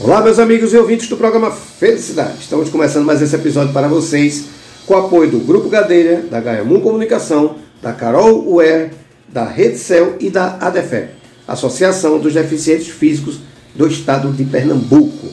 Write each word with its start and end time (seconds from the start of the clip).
Olá, 0.00 0.22
meus 0.22 0.38
amigos 0.38 0.72
e 0.72 0.76
ouvintes 0.76 1.08
do 1.08 1.16
programa 1.16 1.50
Felicidade. 1.50 2.38
Estamos 2.40 2.68
começando 2.68 3.04
mais 3.04 3.20
esse 3.20 3.34
episódio 3.34 3.72
para 3.72 3.88
vocês 3.88 4.44
com 4.86 4.94
o 4.94 4.96
apoio 4.96 5.28
do 5.28 5.40
Grupo 5.40 5.68
Gadeira, 5.68 6.22
da 6.30 6.40
Gaiamum 6.40 6.80
Comunicação, 6.80 7.56
da 7.82 7.92
Carol 7.92 8.48
Uer, 8.48 8.92
da 9.28 9.44
Rede 9.44 9.76
Cel 9.76 10.14
e 10.20 10.30
da 10.30 10.56
ADEFE, 10.60 11.08
Associação 11.48 12.20
dos 12.20 12.32
Deficientes 12.32 12.86
Físicos 12.86 13.40
do 13.74 13.88
Estado 13.88 14.30
de 14.30 14.44
Pernambuco. 14.44 15.26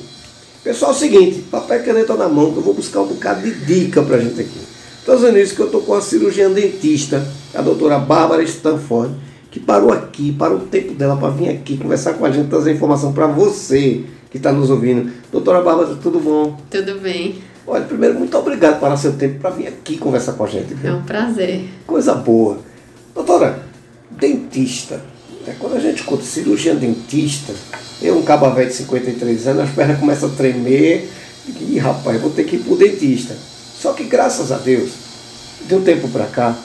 Pessoal, 0.64 0.94
é 0.94 0.96
o 0.96 0.98
seguinte, 0.98 1.42
papel 1.52 1.82
e 1.82 1.84
caneta 1.84 2.16
na 2.16 2.28
mão 2.28 2.52
que 2.52 2.58
eu 2.58 2.64
vou 2.64 2.74
buscar 2.74 3.02
um 3.02 3.08
bocado 3.08 3.42
de 3.44 3.54
dica 3.66 4.02
para 4.02 4.16
a 4.16 4.20
gente 4.20 4.42
aqui. 4.42 4.60
Estou 5.00 5.16
dizendo 5.16 5.38
isso 5.38 5.54
que 5.54 5.62
eu 5.62 5.68
estou 5.68 5.82
com 5.82 5.94
a 5.94 6.02
cirurgiã 6.02 6.50
dentista, 6.50 7.24
a 7.54 7.62
doutora 7.62 8.00
Bárbara 8.00 8.42
Stanford, 8.42 9.14
que 9.52 9.60
parou 9.60 9.94
aqui, 9.94 10.32
parou 10.32 10.58
o 10.58 10.62
tempo 10.62 10.96
dela 10.96 11.16
para 11.16 11.30
vir 11.30 11.50
aqui 11.50 11.78
conversar 11.78 12.16
com 12.16 12.26
a 12.26 12.32
gente, 12.32 12.50
trazer 12.50 12.74
informação 12.74 13.14
para 13.14 13.28
você 13.28 14.04
que 14.36 14.40
está 14.40 14.52
nos 14.52 14.70
ouvindo. 14.70 15.10
Doutora 15.32 15.62
Bárbara, 15.62 15.96
tudo 15.96 16.20
bom? 16.20 16.60
Tudo 16.70 17.00
bem. 17.00 17.36
Olha, 17.66 17.86
primeiro, 17.86 18.20
muito 18.20 18.38
obrigado 18.38 18.74
por 18.74 18.82
parar 18.82 18.98
seu 18.98 19.14
tempo 19.14 19.40
para 19.40 19.52
vir 19.52 19.68
aqui 19.68 19.98
conversar 19.98 20.34
com 20.34 20.44
a 20.44 20.48
gente. 20.48 20.74
Viu? 20.74 20.92
É 20.92 20.94
um 20.94 21.04
prazer. 21.04 21.64
Coisa 21.88 22.14
boa. 22.14 22.58
Doutora, 23.14 23.64
dentista. 24.12 25.00
Né? 25.48 25.56
Quando 25.58 25.78
a 25.78 25.80
gente 25.80 26.04
conta 26.04 26.24
cirurgião 26.24 26.76
dentista, 26.76 27.54
eu, 28.02 28.18
um 28.18 28.24
velho 28.24 28.70
de 28.70 28.76
53 28.76 29.48
anos, 29.48 29.64
as 29.64 29.70
pernas 29.70 30.00
começam 30.00 30.28
a 30.28 30.34
tremer. 30.34 31.10
E, 31.62 31.78
rapaz, 31.78 32.20
vou 32.20 32.32
ter 32.32 32.44
que 32.44 32.58
ir 32.58 32.60
para 32.60 32.74
o 32.74 32.78
dentista. 32.78 33.34
Só 33.80 33.94
que, 33.94 34.04
graças 34.04 34.52
a 34.52 34.58
Deus, 34.58 34.92
de 35.66 35.76
um 35.76 35.82
tempo 35.82 36.10
para 36.10 36.26
cá, 36.26 36.58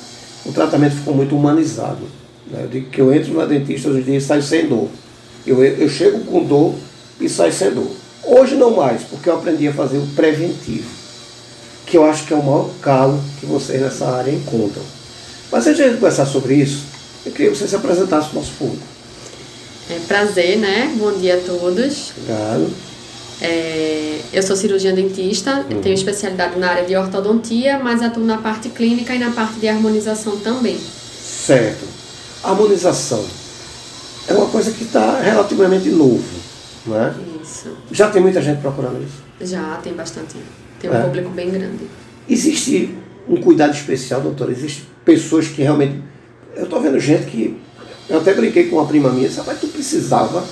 o 0.45 0.51
tratamento 0.51 0.97
ficou 0.97 1.15
muito 1.15 1.37
humanizado. 1.37 2.03
Né? 2.51 2.65
Eu 2.65 2.69
digo 2.69 2.91
que 2.91 3.01
eu 3.01 3.15
entro 3.15 3.33
na 3.35 3.45
dentista 3.45 3.89
hoje 3.89 4.01
em 4.01 4.05
dia 4.05 4.17
e 4.17 4.21
saio 4.21 4.43
sem 4.43 4.67
dor. 4.67 4.89
Eu, 5.47 5.63
eu 5.63 5.89
chego 5.89 6.19
com 6.25 6.43
dor 6.43 6.75
e 7.21 7.29
saio 7.29 7.53
sem 7.53 7.71
dor. 7.73 7.91
Hoje 8.25 8.55
não 8.55 8.71
mais, 8.71 9.03
porque 9.03 9.29
eu 9.29 9.35
aprendi 9.35 9.69
a 9.69 9.73
fazer 9.73 9.99
o 9.99 10.07
preventivo, 10.15 10.89
que 11.87 11.97
eu 11.97 12.05
acho 12.05 12.27
que 12.27 12.33
é 12.33 12.37
o 12.37 12.43
maior 12.43 12.71
calo 12.81 13.23
que 13.39 13.47
vocês 13.47 13.81
nessa 13.81 14.07
área 14.07 14.31
encontram. 14.31 14.83
Mas 15.51 15.67
antes 15.67 15.77
de 15.77 15.83
a 15.83 15.89
gente 15.89 15.97
conversar 15.97 16.27
sobre 16.27 16.55
isso, 16.55 16.85
eu 17.25 17.33
queria 17.33 17.51
que 17.51 17.57
você 17.57 17.67
se 17.67 17.77
apresentasse 17.77 18.29
para 18.29 18.39
o 18.39 18.41
nosso 18.41 18.53
público. 18.53 18.83
É 19.91 19.99
prazer, 20.07 20.59
né? 20.59 20.95
Bom 20.97 21.13
dia 21.13 21.37
a 21.37 21.41
todos. 21.41 22.13
Obrigado. 22.17 22.71
É, 23.43 24.21
eu 24.33 24.43
sou 24.43 24.55
cirurgiã 24.55 24.95
dentista, 24.95 25.65
uhum. 25.71 25.81
tenho 25.81 25.95
especialidade 25.95 26.59
na 26.59 26.71
área 26.71 26.85
de 26.85 26.95
ortodontia, 26.95 27.79
mas 27.79 28.03
atuo 28.03 28.23
na 28.23 28.39
parte 28.39 28.69
clínica 28.69 29.15
e 29.15 29.19
na 29.19 29.31
parte 29.31 29.59
de 29.59 29.67
harmonização 29.67 30.37
também. 30.39 30.79
Certo. 31.21 31.87
harmonização 32.45 33.25
é 34.29 34.35
uma 34.35 34.47
coisa 34.47 34.71
que 34.71 34.85
está 34.85 35.21
relativamente 35.21 35.89
novo, 35.89 36.23
não 36.91 37.01
é? 37.01 37.15
Isso. 37.43 37.77
Já 37.91 38.11
tem 38.11 38.21
muita 38.21 38.43
gente 38.43 38.61
procurando 38.61 39.03
isso? 39.03 39.23
Já, 39.41 39.77
tem 39.83 39.95
bastante. 39.95 40.37
Tem 40.79 40.91
um 40.91 40.95
é. 40.95 41.03
público 41.03 41.31
bem 41.31 41.51
grande. 41.51 41.87
Existe 42.29 42.95
um 43.29 43.41
cuidado 43.41 43.73
especial, 43.73 44.21
doutora? 44.21 44.53
Existem 44.53 44.85
pessoas 45.05 45.49
que 45.49 45.63
realmente. 45.63 46.03
Eu 46.55 46.65
estou 46.65 46.81
vendo 46.81 46.99
gente 47.01 47.27
que. 47.27 47.59
Eu 48.09 48.19
até 48.19 48.35
brinquei 48.35 48.69
com 48.69 48.77
uma 48.77 48.87
prima 48.87 49.11
minha, 49.11 49.29
disse, 49.29 49.41
mas 49.47 49.61
tu 49.61 49.69
precisava. 49.69 50.45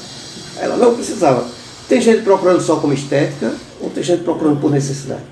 Ela 0.61 0.77
não 0.77 0.95
precisava 0.95 1.59
tem 1.89 2.03
gente 2.03 2.23
procurando 2.23 2.61
só 2.61 2.77
como 2.77 2.93
estética 2.93 3.55
ou 3.81 3.89
tem 3.89 4.03
gente 4.03 4.23
procurando 4.23 4.61
por 4.61 4.71
necessidade? 4.71 5.23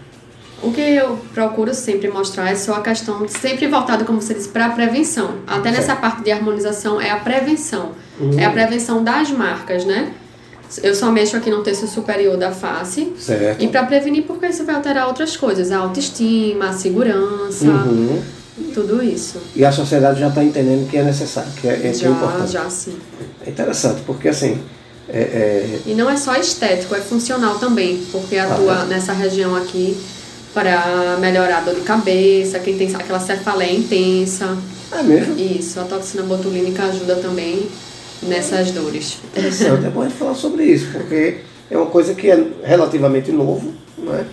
O 0.63 0.73
que 0.73 0.81
eu 0.81 1.19
procuro 1.35 1.75
sempre 1.75 2.11
mostrar 2.11 2.51
é 2.51 2.55
só 2.55 2.77
a 2.77 2.81
questão, 2.81 3.29
sempre 3.29 3.67
voltada, 3.69 4.07
como 4.07 4.23
você 4.23 4.33
disse, 4.33 4.49
para 4.49 4.67
a 4.67 4.71
prevenção. 4.71 5.35
Até 5.47 5.71
certo. 5.71 5.77
nessa 5.77 5.97
parte 5.97 6.23
de 6.23 6.33
harmonização 6.33 6.99
é 6.99 7.11
a 7.11 7.17
prevenção. 7.17 7.93
Uhum. 8.19 8.39
É 8.39 8.47
a 8.47 8.51
prevenção 8.51 9.05
das 9.05 9.31
marcas, 9.31 9.85
né? 9.85 10.15
Eu 10.83 10.95
só 10.95 11.11
mexo 11.11 11.37
aqui 11.37 11.51
no 11.51 11.63
terço 11.63 11.87
superior 11.87 12.37
da 12.37 12.51
face. 12.51 13.13
Certo. 13.19 13.63
E 13.63 13.69
para 13.69 13.85
prevenir, 13.85 14.25
porque 14.25 14.47
isso 14.47 14.65
vai 14.65 14.75
alterar 14.75 15.07
outras 15.07 15.37
coisas. 15.37 15.71
A 15.71 15.79
autoestima, 15.79 16.71
a 16.71 16.73
segurança, 16.73 17.67
uhum. 17.67 18.23
tudo 18.75 19.03
isso. 19.03 19.39
E 19.55 19.65
a 19.65 19.73
sociedade 19.73 20.21
já 20.21 20.29
está 20.29 20.43
entendendo 20.43 20.89
que 20.89 20.97
é 20.97 21.05
necessário, 21.05 21.51
que 21.61 21.69
é, 21.69 21.89
é, 21.89 21.93
já, 21.93 22.01
que 22.01 22.07
é 22.07 22.11
importante. 22.11 22.53
Já, 22.53 22.71
sim. 22.71 22.97
É 23.47 23.51
interessante, 23.51 24.03
porque 24.05 24.29
assim, 24.29 24.61
é, 25.09 25.19
é... 25.19 25.81
E 25.87 25.95
não 25.95 26.11
é 26.11 26.17
só 26.17 26.35
estético, 26.35 26.95
é 26.95 27.01
funcional 27.01 27.59
também, 27.59 28.05
porque 28.11 28.37
atua 28.37 28.81
ah, 28.81 28.85
é? 28.85 28.87
nessa 28.87 29.13
região 29.13 29.55
aqui 29.55 29.97
para 30.53 31.17
melhorar 31.21 31.59
a 31.59 31.61
dor 31.61 31.75
de 31.75 31.83
cabeça, 31.83 32.59
quem 32.59 32.77
tem 32.77 32.93
aquela 32.95 33.21
cefaleia 33.21 33.73
intensa. 33.73 34.57
É 34.91 35.03
mesmo? 35.03 35.39
Isso, 35.39 35.79
a 35.79 35.85
toxina 35.85 36.23
botulínica 36.23 36.85
ajuda 36.85 37.17
também 37.17 37.69
nessas 38.23 38.71
dores. 38.71 39.19
Interessante, 39.25 39.87
é 39.87 39.91
bom 39.91 40.03
a 40.03 40.09
gente 40.09 40.19
falar 40.19 40.35
sobre 40.35 40.65
isso, 40.65 40.89
porque 40.93 41.39
é 41.71 41.77
uma 41.77 41.87
coisa 41.87 42.15
que 42.15 42.31
é 42.31 42.47
relativamente 42.63 43.31
novo, 43.33 43.73
né? 43.99 44.27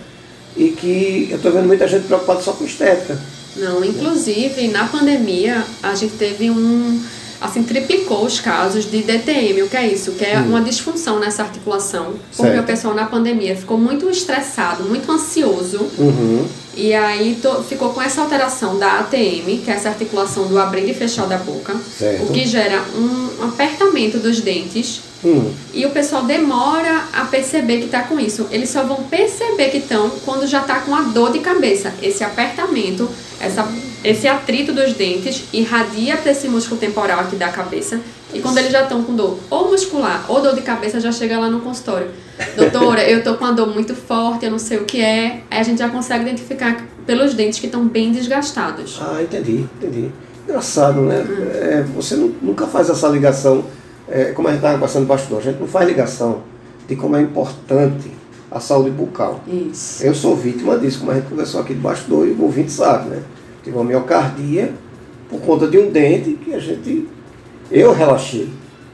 E 0.56 0.70
que 0.70 1.28
eu 1.32 1.38
estou 1.38 1.52
vendo 1.52 1.66
muita 1.66 1.88
gente 1.88 2.06
preocupada 2.06 2.42
só 2.42 2.54
com 2.54 2.64
estética. 2.64 3.20
Não, 3.56 3.84
inclusive 3.84 4.68
na 4.68 4.88
pandemia 4.88 5.64
a 5.82 5.94
gente 5.96 6.16
teve 6.16 6.50
um 6.50 7.04
assim, 7.44 7.62
triplicou 7.62 8.26
os 8.26 8.40
casos 8.40 8.90
de 8.90 9.04
DTM. 9.04 9.64
O 9.64 9.70
que 9.70 9.76
é 9.76 9.86
isso? 9.86 10.14
Que 10.14 10.24
é 10.24 10.40
hum. 10.40 10.48
uma 10.48 10.62
disfunção 10.62 11.20
nessa 11.20 11.44
articulação. 11.44 12.14
Porque 12.36 12.54
certo. 12.54 12.64
o 12.64 12.64
pessoal 12.64 12.96
na 12.96 13.06
pandemia 13.06 13.54
ficou 13.56 13.78
muito 13.78 14.10
estressado, 14.10 14.86
muito 14.86 15.12
ansioso. 15.12 15.80
Uhum. 15.98 16.48
E 16.76 16.94
aí 16.94 17.38
to, 17.42 17.62
ficou 17.68 17.90
com 17.90 18.02
essa 18.02 18.22
alteração 18.22 18.80
da 18.80 19.00
ATM, 19.00 19.62
que 19.64 19.70
é 19.70 19.74
essa 19.74 19.90
articulação 19.90 20.48
do 20.48 20.58
abrir 20.58 20.90
e 20.90 20.94
fechar 20.94 21.28
da 21.28 21.38
boca. 21.38 21.76
Certo. 21.76 22.24
O 22.24 22.28
que 22.32 22.48
gera 22.48 22.82
um 22.96 23.44
apertamento 23.44 24.20
dos 24.20 24.40
dentes. 24.40 25.02
Hum. 25.24 25.52
E 25.74 25.86
o 25.86 25.92
pessoal 25.92 26.24
demora 26.24 27.06
a 27.12 27.26
perceber 27.26 27.80
que 27.80 27.86
está 27.86 28.04
com 28.04 28.20
isso. 28.20 28.48
Eles 28.52 28.70
só 28.70 28.84
vão 28.84 29.04
perceber 29.04 29.70
que 29.70 29.78
estão 29.78 30.10
quando 30.26 30.48
já 30.48 30.62
está 30.62 30.80
com 30.80 30.96
a 30.96 31.02
dor 31.02 31.32
de 31.32 31.40
cabeça. 31.40 31.94
Esse 32.02 32.24
apertamento, 32.24 33.10
essa 33.40 33.68
esse 34.04 34.28
atrito 34.28 34.74
dos 34.74 34.94
dentes 34.94 35.46
irradia 35.54 36.18
para 36.18 36.32
esse 36.32 36.48
músculo 36.48 36.80
temporal 36.80 37.22
aqui 37.22 37.36
da 37.36 37.50
cabeça. 37.50 38.00
E 38.34 38.40
quando 38.40 38.58
eles 38.58 38.72
já 38.72 38.84
estão 38.84 39.04
com 39.04 39.16
dor 39.16 39.38
ou 39.50 39.70
muscular 39.70 40.26
ou 40.28 40.42
dor 40.42 40.56
de 40.56 40.62
cabeça, 40.62 41.00
já 41.00 41.12
chega 41.12 41.40
lá 41.40 41.50
no 41.50 41.62
consultório. 41.62 42.08
Doutora, 42.58 43.08
eu 43.08 43.24
tô 43.24 43.36
com 43.36 43.46
uma 43.46 43.54
dor 43.54 43.68
muito 43.68 43.96
forte, 43.96 44.46
eu 44.46 44.52
não 44.52 44.60
sei 44.60 44.78
o 44.78 44.86
que 44.86 45.02
é. 45.02 45.44
Aí 45.50 45.60
a 45.60 45.64
gente 45.64 45.78
já 45.78 45.90
consegue 45.90 46.24
identificar 46.24 46.84
pelos 47.06 47.34
dentes 47.34 47.60
que 47.60 47.68
estão 47.68 47.88
bem 47.88 48.12
desgastados. 48.12 49.00
Ah, 49.02 49.22
entendi, 49.22 49.66
entendi. 49.78 50.12
Engraçado, 50.48 51.02
né? 51.02 51.24
Hum. 51.28 51.48
É, 51.54 51.86
você 51.96 52.16
nunca 52.16 52.68
faz 52.68 52.90
essa 52.90 53.08
ligação, 53.08 53.64
é, 54.10 54.26
como 54.32 54.48
a 54.48 54.52
gente 54.52 54.60
estava 54.60 54.80
passando 54.80 55.06
bastidor, 55.06 55.40
a 55.40 55.42
gente 55.42 55.60
não 55.60 55.68
faz 55.68 55.88
ligação 55.88 56.42
de 56.88 56.96
como 56.96 57.16
é 57.16 57.22
importante 57.22 58.12
a 58.52 58.60
saúde 58.60 58.92
bucal. 58.92 59.42
Isso. 59.48 60.04
Eu 60.04 60.14
sou 60.14 60.36
vítima 60.36 60.78
disso, 60.78 61.00
como 61.00 61.12
a 61.12 61.16
gente 61.16 61.28
conversou 61.28 61.62
aqui 61.62 61.74
de 61.74 61.80
bastidor 61.80 62.28
e 62.28 62.32
o 62.32 62.44
ouvinte 62.44 62.72
sabe, 62.72 63.10
né? 63.10 63.24
Tive 63.64 63.76
uma 63.76 63.86
miocardia 63.86 64.74
por 65.30 65.40
conta 65.42 65.68
de 65.68 65.78
um 65.78 65.90
dente 65.90 66.34
que 66.34 66.54
a 66.54 66.60
gente. 66.60 67.08
Eu 67.72 67.94
relaxei. 67.94 68.50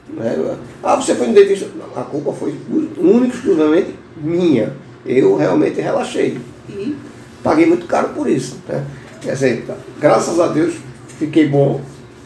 Né? 0.09 0.55
Ah, 0.83 0.95
você 0.95 1.15
foi 1.15 1.27
no 1.27 1.33
dentista. 1.33 1.67
A 1.95 2.01
culpa 2.01 2.31
foi 2.31 2.55
única 2.97 3.35
exclusivamente 3.35 3.95
minha. 4.17 4.73
Eu 5.05 5.35
realmente 5.35 5.81
relaxei. 5.81 6.39
E 6.69 6.95
paguei 7.43 7.65
muito 7.65 7.85
caro 7.87 8.09
por 8.09 8.29
isso. 8.29 8.57
Né? 8.67 8.85
Quer 9.21 9.33
dizer, 9.33 9.65
graças 9.99 10.39
a 10.39 10.47
Deus 10.47 10.75
fiquei 11.17 11.47
bom, 11.47 11.81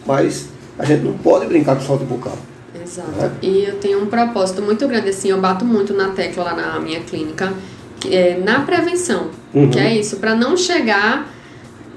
mas 0.06 0.50
a 0.78 0.86
gente 0.86 1.04
não 1.04 1.14
pode 1.14 1.48
brincar 1.48 1.76
com 1.76 1.82
saúde 1.82 2.06
bucal. 2.06 2.38
Exato. 2.82 3.12
Né? 3.12 3.32
E 3.42 3.64
eu 3.64 3.80
tenho 3.80 4.04
um 4.04 4.08
propósito 4.08 4.62
muito 4.62 4.88
grande, 4.88 5.10
assim, 5.10 5.30
eu 5.30 5.40
bato 5.40 5.66
muito 5.66 5.94
na 5.94 6.10
tecla 6.10 6.44
lá 6.44 6.56
na 6.56 6.80
minha 6.80 7.00
clínica, 7.02 7.54
é 8.10 8.38
na 8.38 8.62
prevenção. 8.62 9.30
Uhum. 9.54 9.70
Que 9.70 9.80
é 9.80 9.96
isso, 9.96 10.18
para 10.18 10.36
não 10.36 10.58
chegar 10.58 11.32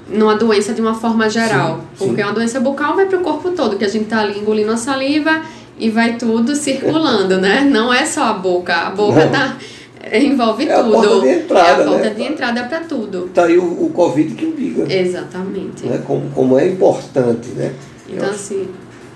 numa 0.09 0.35
doença 0.35 0.73
de 0.73 0.81
uma 0.81 0.93
forma 0.93 1.29
geral. 1.29 1.81
Sim, 1.95 2.07
porque 2.07 2.21
sim. 2.21 2.27
uma 2.27 2.33
doença 2.33 2.59
bucal 2.59 2.95
vai 2.95 3.05
para 3.05 3.19
o 3.19 3.21
corpo 3.21 3.51
todo, 3.51 3.77
que 3.77 3.85
a 3.85 3.89
gente 3.89 4.03
está 4.03 4.21
ali 4.21 4.39
engolindo 4.39 4.71
a 4.71 4.77
saliva 4.77 5.41
e 5.79 5.89
vai 5.89 6.15
tudo 6.15 6.55
circulando, 6.55 7.39
né? 7.39 7.61
Não 7.61 7.93
é 7.93 8.05
só 8.05 8.23
a 8.23 8.33
boca. 8.33 8.73
A 8.73 8.89
boca 8.89 9.25
Não. 9.25 9.31
tá 9.31 9.57
envolve 10.13 10.67
é 10.67 10.75
tudo. 10.75 10.97
A 10.97 11.01
porta 11.01 11.19
de 11.19 11.29
entrada, 11.29 11.67
é 11.67 11.85
a 11.85 11.87
porta 11.87 12.09
né? 12.09 12.09
de 12.11 12.23
entrada 12.23 12.63
para 12.63 12.79
tudo. 12.81 13.29
Tá 13.33 13.45
aí 13.45 13.57
o, 13.57 13.85
o 13.85 13.89
Covid 13.93 14.33
que 14.35 14.45
liga. 14.45 14.91
Exatamente. 14.91 15.85
Né? 15.85 16.01
Como, 16.05 16.29
como 16.31 16.57
é 16.57 16.67
importante, 16.67 17.49
né? 17.49 17.73
Então, 18.07 18.29
assim, 18.29 18.67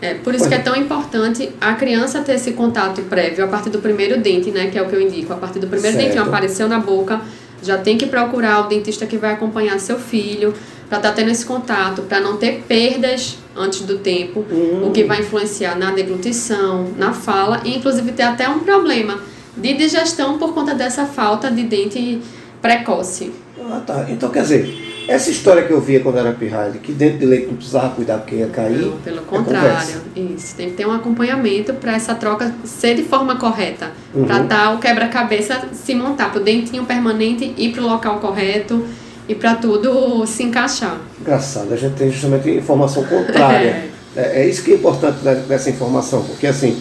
é 0.01 0.15
por 0.15 0.35
isso 0.35 0.47
que 0.47 0.53
é 0.53 0.59
tão 0.59 0.75
importante 0.75 1.49
a 1.61 1.73
criança 1.73 2.19
ter 2.21 2.33
esse 2.33 2.51
contato 2.51 3.01
prévio 3.03 3.45
a 3.45 3.47
partir 3.47 3.69
do 3.69 3.79
primeiro 3.79 4.19
dente, 4.19 4.51
né? 4.51 4.67
Que 4.67 4.77
é 4.77 4.81
o 4.81 4.87
que 4.87 4.95
eu 4.95 5.01
indico. 5.01 5.31
A 5.31 5.37
partir 5.37 5.59
do 5.59 5.67
primeiro 5.67 5.95
certo. 5.95 6.07
dentinho 6.07 6.27
apareceu 6.27 6.67
na 6.67 6.79
boca, 6.79 7.21
já 7.63 7.77
tem 7.77 7.97
que 7.97 8.05
procurar 8.05 8.65
o 8.65 8.67
dentista 8.67 9.05
que 9.05 9.17
vai 9.17 9.33
acompanhar 9.33 9.79
seu 9.79 9.97
filho 9.97 10.53
para 10.91 10.97
estar 10.97 11.09
tá 11.11 11.15
tendo 11.15 11.31
esse 11.31 11.45
contato, 11.45 12.01
para 12.01 12.19
não 12.19 12.35
ter 12.35 12.65
perdas 12.67 13.37
antes 13.55 13.83
do 13.83 13.99
tempo, 13.99 14.45
o 14.83 14.91
que 14.91 15.05
vai 15.05 15.21
influenciar 15.21 15.73
na 15.73 15.91
deglutição, 15.91 16.91
na 16.97 17.13
fala 17.13 17.61
e 17.63 17.77
inclusive 17.77 18.11
ter 18.11 18.23
até 18.23 18.49
um 18.49 18.59
problema 18.59 19.17
de 19.55 19.73
digestão 19.73 20.37
por 20.37 20.53
conta 20.53 20.75
dessa 20.75 21.05
falta 21.05 21.49
de 21.49 21.63
dente 21.63 22.19
precoce. 22.61 23.31
Ah, 23.57 23.81
tá. 23.87 24.05
Então 24.09 24.29
quer 24.29 24.41
dizer, 24.41 24.91
Essa 25.07 25.31
história 25.31 25.63
que 25.63 25.71
eu 25.71 25.79
via 25.79 26.01
quando 26.01 26.17
era 26.17 26.33
pirralho, 26.33 26.79
que 26.79 26.91
dentro 26.91 27.19
de 27.19 27.25
leite 27.25 27.47
não 27.47 27.55
precisava 27.55 27.95
cuidar 27.95 28.17
porque 28.17 28.35
ia 28.35 28.47
cair. 28.47 28.85
Não, 28.85 28.97
pelo 28.97 29.19
é 29.19 29.21
contrário. 29.21 30.01
Isso. 30.15 30.55
Tem 30.55 30.69
que 30.69 30.75
ter 30.75 30.85
um 30.85 30.91
acompanhamento 30.91 31.73
para 31.73 31.95
essa 31.95 32.13
troca 32.15 32.53
ser 32.65 32.95
de 32.95 33.03
forma 33.03 33.37
correta. 33.37 33.91
Uhum. 34.13 34.25
Para 34.25 34.43
tal 34.43 34.77
quebra-cabeça 34.77 35.69
se 35.73 35.95
montar, 35.95 36.31
para 36.31 36.41
o 36.41 36.43
dentinho 36.43 36.85
permanente 36.85 37.53
ir 37.57 37.71
para 37.71 37.81
o 37.81 37.87
local 37.87 38.19
correto 38.19 38.85
e 39.31 39.35
para 39.35 39.55
tudo 39.55 40.25
se 40.27 40.43
encaixar. 40.43 40.99
Engraçado, 41.19 41.73
a 41.73 41.77
gente 41.77 41.95
tem 41.95 42.11
justamente 42.11 42.49
informação 42.49 43.03
contrária. 43.05 43.89
é. 44.15 44.41
é, 44.41 44.47
isso 44.47 44.61
que 44.63 44.71
é 44.71 44.75
importante 44.75 45.19
dessa 45.47 45.69
informação, 45.69 46.23
porque 46.23 46.47
assim, 46.47 46.71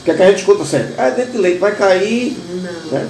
o 0.00 0.04
que, 0.04 0.10
é 0.10 0.14
que 0.14 0.22
a 0.22 0.26
gente 0.26 0.38
escuta 0.38 0.64
sempre? 0.64 0.94
Ah, 0.98 1.10
dente 1.10 1.30
de 1.32 1.38
leite 1.38 1.58
vai 1.58 1.74
cair. 1.74 2.36
Não. 2.62 2.98
Né? 2.98 3.08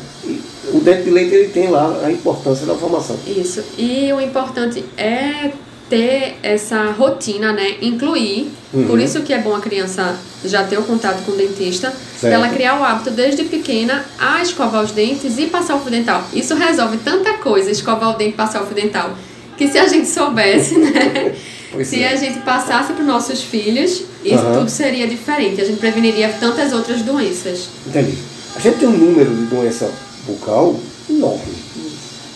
o 0.73 0.81
dente 0.81 1.05
de 1.05 1.11
leite 1.11 1.35
ele 1.35 1.49
tem 1.49 1.69
lá 1.69 2.03
a 2.05 2.13
importância 2.13 2.67
da 2.67 2.75
formação. 2.75 3.17
Isso. 3.27 3.65
E 3.79 4.13
o 4.13 4.21
importante 4.21 4.85
é 4.97 5.51
ter 5.91 6.37
essa 6.43 6.93
rotina, 6.93 7.53
né? 7.53 7.75
Incluir. 7.83 8.49
Uhum. 8.73 8.87
Por 8.87 9.01
isso 9.01 9.21
que 9.23 9.33
é 9.33 9.39
bom 9.39 9.55
a 9.55 9.61
criança 9.61 10.17
já 10.45 10.65
ter 10.65 10.79
o 10.79 10.85
contato 10.85 11.23
com 11.25 11.33
o 11.33 11.37
dentista, 11.37 11.93
para 12.21 12.31
ela 12.31 12.49
criar 12.49 12.81
o 12.81 12.85
hábito 12.85 13.11
desde 13.11 13.45
pequena 13.45 14.05
a 14.19 14.41
escovar 14.41 14.83
os 14.83 14.93
dentes 14.93 15.37
e 15.37 15.47
passar 15.47 15.75
o 15.75 15.81
fio 15.81 15.91
dental. 15.91 16.25
Isso 16.33 16.55
resolve 16.55 16.97
tanta 16.99 17.35
coisa, 17.35 17.71
escovar 17.71 18.11
o 18.11 18.13
dente 18.17 18.31
e 18.31 18.37
passar 18.37 18.63
o 18.63 18.67
fio 18.67 18.77
dental, 18.77 19.15
que 19.59 19.69
se 19.69 19.79
a 19.79 19.89
gente 19.89 20.09
soubesse, 20.09 20.79
né? 20.79 21.35
Pois 21.73 21.87
se 21.87 22.03
é. 22.03 22.13
a 22.13 22.17
gente 22.17 22.41
passasse 22.41 22.93
para 22.93 23.03
os 23.03 23.07
nossos 23.07 23.43
filhos, 23.43 24.03
isso 24.25 24.45
uhum. 24.45 24.59
tudo 24.59 24.69
seria 24.69 25.07
diferente. 25.07 25.61
A 25.61 25.65
gente 25.65 25.79
preveniria 25.79 26.29
tantas 26.41 26.73
outras 26.73 27.01
doenças. 27.03 27.69
Entendi. 27.87 28.19
A 28.57 28.59
gente 28.59 28.79
tem 28.79 28.89
um 28.89 28.97
número 28.97 29.33
de 29.33 29.45
doença 29.45 29.89
bucal 30.27 30.75
enorme. 31.09 31.55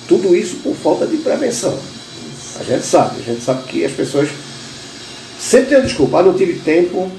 Tudo 0.07 0.37
isso 0.37 0.59
por 0.63 0.77
falta 0.77 1.05
de 1.05 1.17
prevenção. 1.17 1.77
A 2.59 2.63
gente 2.63 2.85
sabe, 2.85 3.21
a 3.21 3.23
gente 3.23 3.43
sabe 3.43 3.65
que 3.65 3.85
as 3.85 3.93
pessoas 3.93 4.29
sempre 5.39 5.71
têm 5.71 5.79
a 5.79 5.81
desculpa, 5.81 6.19
ah, 6.19 6.23
não 6.23 6.35
tive 6.35 6.61
tempo, 6.61 7.11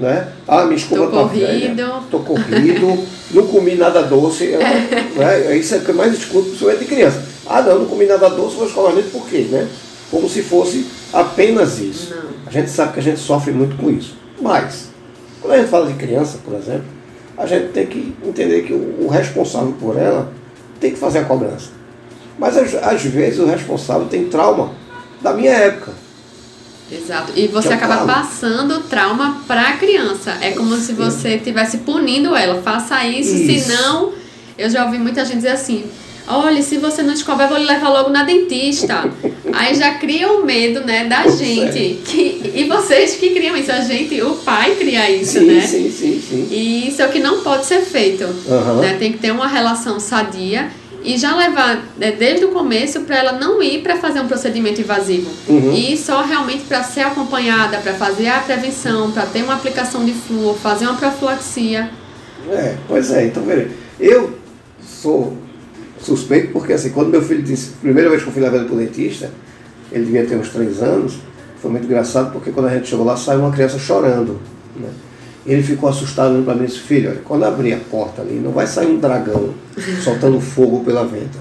né? 0.00 0.28
Ah, 0.46 0.64
minha 0.64 0.76
escova 0.76 1.06
está 1.06 1.22
velha, 1.24 1.74
tô 2.10 2.20
corrido, 2.20 3.04
não 3.32 3.46
comi 3.46 3.76
nada 3.76 4.02
doce. 4.02 4.44
Eu, 4.44 4.60
né? 4.60 5.56
Isso 5.56 5.74
é 5.74 5.78
o 5.78 5.84
que 5.84 5.92
mais 5.92 6.12
escuto, 6.12 6.48
principalmente 6.48 6.80
de 6.80 6.86
criança. 6.86 7.22
Ah, 7.46 7.62
não, 7.62 7.80
não 7.80 7.86
comi 7.86 8.06
nada 8.06 8.28
doce, 8.28 8.56
vou 8.56 8.66
escovar 8.66 8.94
dentro 8.94 9.10
por 9.10 9.26
quê, 9.28 9.46
né? 9.50 9.68
Como 10.10 10.28
se 10.28 10.42
fosse 10.42 10.86
apenas 11.12 11.78
isso. 11.78 12.14
Não. 12.14 12.30
A 12.46 12.50
gente 12.50 12.70
sabe 12.70 12.92
que 12.92 13.00
a 13.00 13.02
gente 13.02 13.20
sofre 13.20 13.52
muito 13.52 13.76
com 13.76 13.90
isso. 13.90 14.16
Mas, 14.40 14.88
quando 15.40 15.54
a 15.54 15.58
gente 15.58 15.70
fala 15.70 15.86
de 15.86 15.94
criança, 15.94 16.38
por 16.44 16.54
exemplo, 16.54 16.84
a 17.36 17.46
gente 17.46 17.68
tem 17.68 17.86
que 17.86 18.14
entender 18.24 18.62
que 18.62 18.72
o, 18.72 19.08
responsável 19.08 19.74
por 19.80 19.96
ela 19.96 20.32
tem 20.80 20.92
que 20.92 20.98
fazer 20.98 21.20
a 21.20 21.24
cobrança. 21.24 21.70
Mas 22.38 22.56
às, 22.56 23.02
vezes 23.02 23.38
o 23.38 23.46
responsável 23.46 24.06
tem 24.06 24.26
trauma 24.26 24.72
da 25.20 25.32
minha 25.32 25.52
época. 25.52 25.92
Exato. 26.90 27.32
E 27.34 27.46
você 27.48 27.68
é 27.68 27.74
acaba 27.74 27.96
trauma. 27.96 28.14
passando 28.14 28.80
trauma 28.82 29.42
para 29.46 29.68
a 29.68 29.76
criança. 29.76 30.36
É 30.40 30.50
como 30.50 30.76
se 30.76 30.92
você 30.92 31.36
estivesse 31.36 31.78
punindo 31.78 32.36
ela. 32.36 32.60
Faça 32.62 33.04
isso, 33.04 33.34
isso, 33.34 33.66
senão. 33.66 34.12
Eu 34.56 34.68
já 34.70 34.84
ouvi 34.84 34.98
muita 34.98 35.24
gente 35.24 35.36
dizer 35.36 35.48
assim: 35.48 35.84
olha, 36.28 36.62
se 36.62 36.76
você 36.76 37.02
não 37.02 37.14
descobre, 37.14 37.44
eu 37.44 37.48
vou 37.48 37.58
lhe 37.58 37.64
levar 37.64 37.88
logo 37.88 38.10
na 38.10 38.22
dentista. 38.22 39.10
Aí 39.52 39.74
já 39.74 39.94
cria 39.94 40.30
o 40.32 40.42
um 40.42 40.44
medo, 40.44 40.80
né, 40.80 41.06
da 41.06 41.26
gente. 41.28 42.00
Que, 42.04 42.52
e 42.54 42.64
vocês 42.64 43.16
que 43.16 43.30
criam 43.30 43.56
isso, 43.56 43.72
a 43.72 43.80
gente, 43.80 44.20
o 44.20 44.34
pai 44.36 44.74
cria 44.76 45.10
isso, 45.10 45.38
sim, 45.38 45.46
né? 45.46 45.60
Sim, 45.60 45.90
sim, 45.90 46.20
sim. 46.20 46.48
E 46.50 46.88
isso 46.88 47.00
é 47.00 47.06
o 47.06 47.10
que 47.10 47.20
não 47.20 47.40
pode 47.40 47.66
ser 47.66 47.80
feito. 47.80 48.24
Uhum. 48.24 48.80
Né? 48.80 48.96
Tem 48.98 49.12
que 49.12 49.18
ter 49.18 49.30
uma 49.30 49.46
relação 49.46 49.98
sadia 49.98 50.70
e 51.04 51.18
já 51.18 51.36
levar 51.36 51.84
né, 51.98 52.12
desde 52.12 52.46
o 52.46 52.48
começo 52.48 53.02
para 53.02 53.18
ela 53.18 53.32
não 53.32 53.62
ir 53.62 53.82
para 53.82 53.96
fazer 53.96 54.20
um 54.20 54.26
procedimento 54.26 54.80
invasivo 54.80 55.30
uhum. 55.46 55.72
e 55.72 55.96
só 55.96 56.22
realmente 56.22 56.64
para 56.64 56.82
ser 56.82 57.02
acompanhada, 57.02 57.78
para 57.78 57.92
fazer 57.92 58.28
a 58.28 58.40
prevenção, 58.40 59.12
para 59.12 59.26
ter 59.26 59.42
uma 59.42 59.54
aplicação 59.54 60.04
de 60.04 60.12
flúor, 60.12 60.56
fazer 60.56 60.86
uma 60.86 60.96
profilaxia. 60.96 61.90
É, 62.50 62.76
pois 62.88 63.10
é, 63.10 63.26
então 63.26 63.42
veja, 63.44 63.68
eu 64.00 64.38
sou 64.82 65.36
suspeito 66.00 66.52
porque 66.52 66.72
assim, 66.72 66.90
quando 66.90 67.10
meu 67.10 67.22
filho 67.22 67.42
disse, 67.42 67.72
primeira 67.82 68.08
vez 68.08 68.22
que 68.22 68.28
eu 68.28 68.32
fui 68.32 68.42
levar 68.42 68.56
ele 68.56 68.66
para 68.66 68.74
o 68.74 68.78
dentista, 68.78 69.30
ele 69.92 70.06
devia 70.06 70.24
ter 70.24 70.36
uns 70.36 70.48
três 70.48 70.82
anos, 70.82 71.18
foi 71.60 71.70
muito 71.70 71.84
engraçado 71.84 72.32
porque 72.32 72.50
quando 72.50 72.66
a 72.66 72.74
gente 72.74 72.88
chegou 72.88 73.04
lá 73.04 73.16
saiu 73.16 73.40
uma 73.40 73.52
criança 73.52 73.78
chorando. 73.78 74.40
Né? 74.74 74.88
Ele 75.46 75.62
ficou 75.62 75.88
assustado 75.88 76.30
olhando 76.30 76.44
para 76.44 76.54
mim 76.54 76.64
e 76.64 76.66
disse, 76.66 76.80
filho, 76.80 77.10
olha, 77.10 77.20
quando 77.24 77.44
abrir 77.44 77.74
a 77.74 77.78
porta 77.78 78.22
ali, 78.22 78.40
não 78.42 78.50
vai 78.50 78.66
sair 78.66 78.86
um 78.86 78.98
dragão 78.98 79.52
soltando 80.02 80.40
fogo 80.42 80.82
pela 80.84 81.04
venta. 81.04 81.38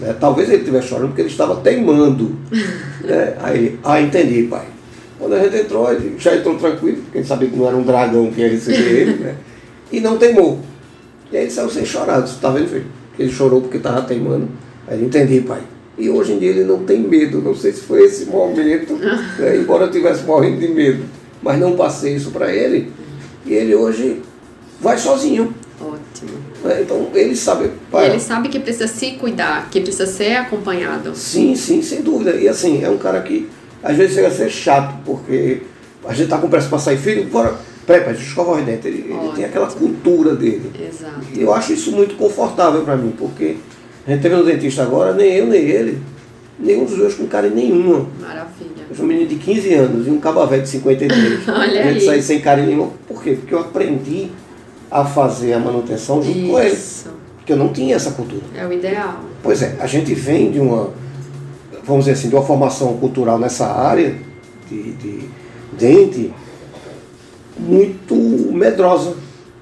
Né? 0.00 0.14
Talvez 0.18 0.48
ele 0.48 0.58
estivesse 0.58 0.88
chorando 0.88 1.08
porque 1.08 1.22
ele 1.22 1.30
estava 1.30 1.56
teimando. 1.56 2.36
Né? 3.04 3.34
Aí 3.42 3.58
ele, 3.58 3.80
ah, 3.84 4.00
entendi, 4.00 4.44
pai. 4.44 4.64
Quando 5.18 5.34
a 5.34 5.38
gente 5.38 5.56
entrou, 5.56 5.92
ele 5.92 6.14
já 6.18 6.34
entrou 6.34 6.56
tranquilo, 6.56 7.02
porque 7.02 7.18
ele 7.18 7.26
sabia 7.26 7.50
que 7.50 7.56
não 7.56 7.68
era 7.68 7.76
um 7.76 7.82
dragão 7.82 8.30
que 8.30 8.40
ia 8.40 8.48
receber 8.48 9.00
ele, 9.00 9.14
né? 9.22 9.34
E 9.92 10.00
não 10.00 10.16
teimou. 10.16 10.58
E 11.30 11.36
aí 11.36 11.42
ele 11.42 11.50
saiu 11.50 11.68
sem 11.68 11.84
chorar. 11.84 12.22
Disse, 12.22 12.40
tá 12.40 12.50
vendo, 12.50 12.68
filho? 12.68 12.86
Ele 13.18 13.30
chorou 13.30 13.60
porque 13.60 13.76
estava 13.76 14.00
teimando. 14.02 14.48
Aí 14.88 14.96
ele, 14.96 15.04
entendi, 15.06 15.42
pai. 15.42 15.60
E 15.98 16.08
hoje 16.08 16.32
em 16.32 16.38
dia 16.38 16.48
ele 16.48 16.64
não 16.64 16.84
tem 16.84 17.00
medo. 17.00 17.42
Não 17.42 17.54
sei 17.54 17.72
se 17.72 17.82
foi 17.82 18.04
esse 18.04 18.24
momento, 18.24 18.94
né? 18.96 19.56
embora 19.56 19.84
eu 19.84 19.88
estivesse 19.88 20.24
morrendo 20.24 20.60
de 20.60 20.68
medo. 20.68 21.04
Mas 21.42 21.60
não 21.60 21.76
passei 21.76 22.16
isso 22.16 22.30
para 22.30 22.50
ele. 22.50 22.90
E 23.44 23.52
ele 23.52 23.74
hoje 23.74 24.22
vai 24.80 24.98
sozinho. 24.98 25.54
Ótimo. 25.80 26.38
É, 26.64 26.82
então 26.82 27.08
ele 27.14 27.36
sabe. 27.36 27.70
Pai, 27.90 28.06
ele 28.06 28.20
sabe 28.20 28.48
que 28.48 28.58
precisa 28.58 28.86
se 28.86 29.12
cuidar, 29.12 29.68
que 29.70 29.80
precisa 29.80 30.06
ser 30.06 30.36
acompanhado. 30.36 31.14
Sim, 31.14 31.54
sim, 31.54 31.82
sem 31.82 32.02
dúvida. 32.02 32.32
E 32.32 32.48
assim, 32.48 32.82
é 32.82 32.88
um 32.88 32.98
cara 32.98 33.20
que 33.22 33.48
às 33.82 33.96
vezes 33.96 34.14
chega 34.14 34.28
a 34.28 34.30
ser 34.30 34.50
chato, 34.50 34.96
porque 35.04 35.62
a 36.04 36.12
gente 36.12 36.24
está 36.24 36.38
com 36.38 36.48
pressa 36.48 36.68
para 36.68 36.78
sair, 36.78 36.96
filho, 36.96 37.24
bora 37.24 37.54
a 37.86 38.12
gente 38.12 38.26
escova 38.26 38.52
os 38.52 38.64
dentes. 38.64 38.86
Ele, 38.86 39.06
ele, 39.10 39.32
tem 39.34 39.44
aquela 39.44 39.66
cultura 39.66 40.34
dele. 40.34 40.70
Exato. 40.88 41.20
E 41.34 41.42
eu 41.42 41.52
acho 41.52 41.74
isso 41.74 41.92
muito 41.92 42.16
confortável 42.16 42.82
para 42.82 42.96
mim, 42.96 43.12
porque 43.16 43.56
a 44.06 44.10
gente 44.10 44.22
teve 44.22 44.34
no 44.36 44.44
dentista 44.44 44.82
agora, 44.82 45.12
nem 45.12 45.34
eu, 45.34 45.46
nem 45.46 45.60
ele, 45.62 46.02
nenhum 46.58 46.84
dos 46.84 46.96
dois 46.96 47.14
com 47.14 47.26
carinho 47.26 47.54
nenhuma. 47.54 48.06
Maravilha. 48.20 48.84
Eu 48.88 48.96
sou 48.96 49.04
um 49.04 49.08
menino 49.08 49.28
de 49.28 49.36
15 49.36 49.74
anos 49.74 50.06
e 50.06 50.10
um 50.10 50.18
cabo 50.18 50.46
velho 50.46 50.62
de 50.62 50.68
53. 50.68 51.48
Olha 51.48 51.62
a 51.62 51.92
gente 51.92 51.98
aí. 51.98 52.00
sai 52.00 52.22
sem 52.22 52.40
carinho 52.40 52.68
nenhum. 52.68 52.90
Por 53.06 53.22
quê? 53.22 53.32
Porque 53.32 53.54
eu 53.54 53.60
aprendi 53.60 54.28
a 54.90 55.04
fazer 55.04 55.54
a 55.54 55.58
manutenção 55.58 56.22
junto 56.22 56.38
isso. 56.38 56.50
com 56.50 56.60
ele. 56.60 56.78
Porque 57.36 57.52
eu 57.52 57.56
não 57.56 57.72
tinha 57.72 57.96
essa 57.96 58.12
cultura. 58.12 58.42
É 58.56 58.66
o 58.66 58.72
ideal. 58.72 59.20
Pois 59.42 59.60
é, 59.62 59.76
a 59.80 59.86
gente 59.86 60.14
vem 60.14 60.50
de 60.50 60.60
uma, 60.60 60.90
vamos 61.84 62.04
dizer 62.04 62.18
assim, 62.18 62.28
de 62.28 62.34
uma 62.34 62.44
formação 62.44 62.96
cultural 62.96 63.38
nessa 63.38 63.66
área 63.66 64.16
de, 64.70 64.92
de 64.92 65.28
dente 65.72 66.32
muito 67.58 68.14
medrosa. 68.14 69.14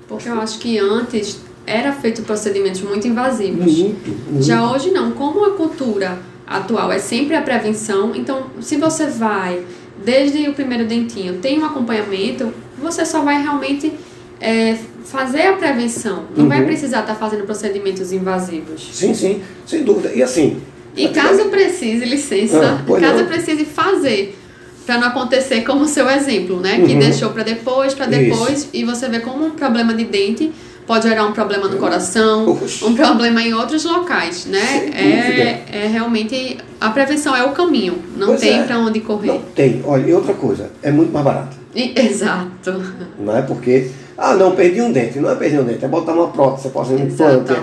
Porque 0.07 0.29
eu 0.29 0.35
acho 0.35 0.59
que 0.59 0.79
antes 0.79 1.41
era 1.67 1.93
feito 1.93 2.23
procedimentos 2.23 2.83
muito 2.83 3.07
invasivos. 3.07 3.65
Muito, 3.65 4.11
muito. 4.31 4.45
Já 4.45 4.71
hoje 4.71 4.91
não. 4.91 5.13
Como 5.13 5.45
a 5.45 5.57
cultura 5.57 6.19
atual 6.57 6.93
é 6.93 6.99
sempre 6.99 7.35
a 7.37 7.43
prevenção, 7.43 8.15
então 8.15 8.47
se 8.61 8.77
você 8.77 9.07
vai 9.07 9.63
desde 10.05 10.49
o 10.49 10.53
primeiro 10.53 10.87
dentinho, 10.87 11.35
tem 11.39 11.61
um 11.61 11.65
acompanhamento, 11.65 12.53
você 12.79 13.05
só 13.05 13.23
vai 13.23 13.41
realmente 13.41 13.93
é, 14.41 14.77
fazer 15.05 15.43
a 15.43 15.53
prevenção. 15.55 16.25
Não 16.37 16.45
uhum. 16.45 16.49
vai 16.49 16.65
precisar 16.65 17.01
estar 17.01 17.15
tá 17.15 17.19
fazendo 17.19 17.45
procedimentos 17.45 18.13
invasivos. 18.13 18.89
Sim, 18.93 19.15
sim, 19.15 19.43
sem 19.67 19.85
dúvida. 19.85 20.13
E 20.13 20.23
assim. 20.23 20.61
E 20.97 21.09
caso 21.09 21.47
precise, 21.47 22.05
licença, 22.05 22.81
ah, 22.81 23.01
caso 23.01 23.19
não. 23.21 23.27
precise 23.27 23.65
fazer 23.65 24.39
para 24.85 24.99
não 24.99 25.09
acontecer 25.09 25.63
como 25.63 25.83
o 25.83 25.89
seu 25.89 26.11
exemplo, 26.11 26.61
né? 26.61 26.83
Que 26.85 26.93
uhum. 26.93 26.99
deixou 26.99 27.31
para 27.31 27.45
depois, 27.45 27.95
para 27.95 28.07
depois, 28.07 28.65
Isso. 28.65 28.69
e 28.73 28.85
você 28.85 29.09
vê 29.09 29.21
como 29.21 29.47
um 29.47 29.51
problema 29.51 29.95
de 29.95 30.05
dente 30.05 30.53
pode 30.87 31.09
gerar 31.09 31.25
um 31.25 31.33
problema 31.33 31.69
no 31.69 31.79
coração, 31.79 32.59
um 32.83 32.95
problema 32.95 33.43
em 33.43 33.55
outros 33.55 33.85
locais, 33.85 34.47
né? 34.47 34.91
É, 34.95 35.85
é 35.85 35.87
realmente 35.87 36.59
a 36.81 36.91
prevenção 36.91 37.35
é 37.35 37.45
o 37.45 37.51
caminho, 37.51 37.99
não 38.17 38.29
pois 38.29 38.41
tem 38.41 38.61
é. 38.61 38.65
para 38.65 38.79
onde 38.79 39.01
correr. 39.01 39.29
Não 39.29 39.41
tem. 39.55 39.83
Olha, 39.85 40.09
e 40.09 40.13
outra 40.13 40.35
coisa, 40.35 40.71
é 40.83 40.91
muito 40.91 41.13
mais 41.13 41.25
barato. 41.25 41.57
Exato. 41.75 42.83
Não 43.19 43.37
é 43.37 43.43
porque 43.43 43.91
ah, 44.17 44.35
não, 44.35 44.55
perdi 44.55 44.81
um 44.81 44.93
dente. 44.93 45.19
Não 45.19 45.31
é 45.31 45.35
perder 45.35 45.61
um 45.61 45.65
dente, 45.65 45.85
é 45.85 45.89
botar 45.89 46.13
uma 46.13 46.29
prótese, 46.29 46.65
você 46.65 46.69
pode 46.69 46.91
fazer 46.91 47.03
um 47.03 47.07
implante. 47.07 47.55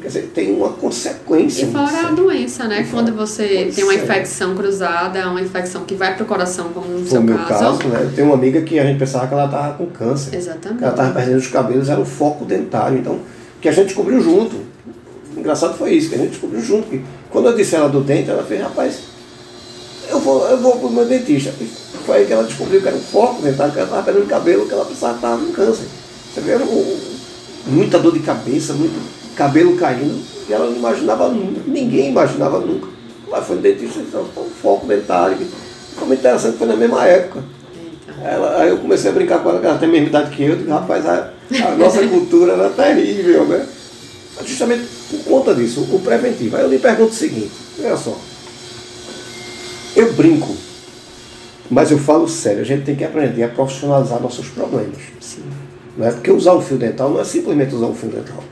Quer 0.00 0.06
dizer, 0.06 0.30
tem 0.34 0.54
uma 0.54 0.70
consequência. 0.70 1.64
E 1.64 1.72
fora 1.72 2.08
a 2.08 2.10
doença, 2.12 2.64
né? 2.64 2.86
Quando 2.90 3.12
você 3.12 3.70
tem 3.74 3.84
uma 3.84 3.94
é. 3.94 3.96
infecção 3.96 4.54
cruzada, 4.54 5.28
uma 5.28 5.40
infecção 5.40 5.84
que 5.84 5.94
vai 5.94 6.14
para 6.14 6.24
o 6.24 6.26
coração, 6.26 6.70
como 6.72 6.86
no 6.86 6.98
Foi 7.00 7.08
seu 7.08 7.22
meu 7.22 7.36
caso. 7.38 7.78
caso 7.78 7.88
né? 7.88 8.00
Eu 8.04 8.12
tenho 8.12 8.28
uma 8.28 8.36
amiga 8.36 8.62
que 8.62 8.78
a 8.78 8.84
gente 8.84 8.98
pensava 8.98 9.26
que 9.26 9.34
ela 9.34 9.46
estava 9.46 9.74
com 9.74 9.86
câncer. 9.86 10.36
Exatamente. 10.36 10.82
Ela 10.82 10.92
estava 10.92 11.12
perdendo 11.12 11.38
os 11.38 11.48
cabelos, 11.48 11.88
era 11.88 12.00
o 12.00 12.04
foco 12.04 12.44
dentário. 12.44 12.98
Então, 12.98 13.18
que 13.60 13.68
a 13.68 13.72
gente 13.72 13.86
descobriu 13.86 14.20
junto. 14.20 14.56
O 15.36 15.40
engraçado 15.40 15.76
foi 15.76 15.92
isso, 15.92 16.08
que 16.08 16.14
a 16.14 16.18
gente 16.18 16.30
descobriu 16.30 16.62
junto. 16.62 16.88
Que 16.88 17.02
quando 17.30 17.48
eu 17.48 17.56
disse 17.56 17.74
ela 17.74 17.88
do 17.88 18.00
dente, 18.00 18.30
ela 18.30 18.42
fez, 18.42 18.62
rapaz, 18.62 19.00
eu 20.08 20.20
vou, 20.20 20.48
eu 20.48 20.58
vou 20.58 20.78
pro 20.78 20.90
meu 20.90 21.04
dentista. 21.04 21.52
Foi 22.06 22.18
aí 22.18 22.26
que 22.26 22.32
ela 22.32 22.44
descobriu 22.44 22.80
que 22.80 22.88
era 22.88 22.96
um 22.96 23.00
foco 23.00 23.42
dentário, 23.42 23.72
que 23.72 23.78
ela 23.78 23.88
estava 23.88 24.02
perdendo 24.04 24.28
cabelo, 24.28 24.66
que 24.66 24.72
ela 24.72 24.84
que 24.84 24.92
estava 24.92 25.38
com 25.38 25.52
câncer. 25.52 25.86
Você 26.32 26.40
vê 26.40 26.56
muita 27.66 27.98
dor 27.98 28.12
de 28.12 28.20
cabeça, 28.20 28.72
muito 28.72 28.94
cabelo 29.34 29.76
caindo, 29.76 30.22
e 30.48 30.52
ela 30.52 30.66
não 30.66 30.76
imaginava 30.76 31.28
nunca, 31.28 31.60
ninguém 31.66 32.10
imaginava 32.10 32.60
nunca 32.60 32.96
Lá 33.28 33.42
foi 33.42 33.56
no 33.56 33.62
dentista, 33.62 33.98
então, 33.98 34.24
um 34.36 34.50
foco 34.50 34.86
dentário. 34.86 35.38
Foi 35.96 36.06
muito 36.06 36.20
interessante, 36.20 36.58
foi 36.58 36.66
na 36.66 36.76
mesma 36.76 37.04
época. 37.06 37.42
Ela, 38.22 38.62
aí 38.62 38.68
eu 38.68 38.78
comecei 38.78 39.10
a 39.10 39.14
brincar 39.14 39.42
com 39.42 39.50
ela, 39.50 39.60
que 39.60 39.66
ela 39.66 39.78
tem 39.78 39.88
a 39.88 39.92
mesma 39.92 40.08
idade 40.08 40.34
que 40.34 40.42
eu, 40.44 40.56
digo, 40.56 40.70
rapaz, 40.70 41.04
a, 41.04 41.32
a 41.64 41.74
nossa 41.76 42.06
cultura 42.06 42.52
era 42.52 42.70
terrível, 42.70 43.44
né? 43.46 43.66
Mas 44.36 44.48
justamente 44.48 44.86
por 45.10 45.24
conta 45.24 45.54
disso, 45.54 45.80
o 45.92 46.00
preventivo. 46.00 46.56
Aí 46.56 46.62
eu 46.62 46.68
lhe 46.68 46.78
pergunto 46.78 47.10
o 47.10 47.14
seguinte, 47.14 47.50
olha 47.80 47.96
só. 47.96 48.16
Eu 49.96 50.12
brinco, 50.12 50.54
mas 51.70 51.90
eu 51.90 51.98
falo 51.98 52.28
sério, 52.28 52.60
a 52.60 52.64
gente 52.64 52.84
tem 52.84 52.94
que 52.94 53.04
aprender 53.04 53.42
a 53.42 53.48
profissionalizar 53.48 54.20
nossos 54.20 54.48
problemas. 54.48 54.98
Sim. 55.20 55.42
Não 55.96 56.06
é? 56.06 56.12
Porque 56.12 56.30
usar 56.30 56.52
o 56.52 56.60
fio 56.60 56.76
dental 56.76 57.10
não 57.10 57.20
é 57.20 57.24
simplesmente 57.24 57.74
usar 57.74 57.86
o 57.86 57.94
fio 57.94 58.08
dental. 58.08 58.42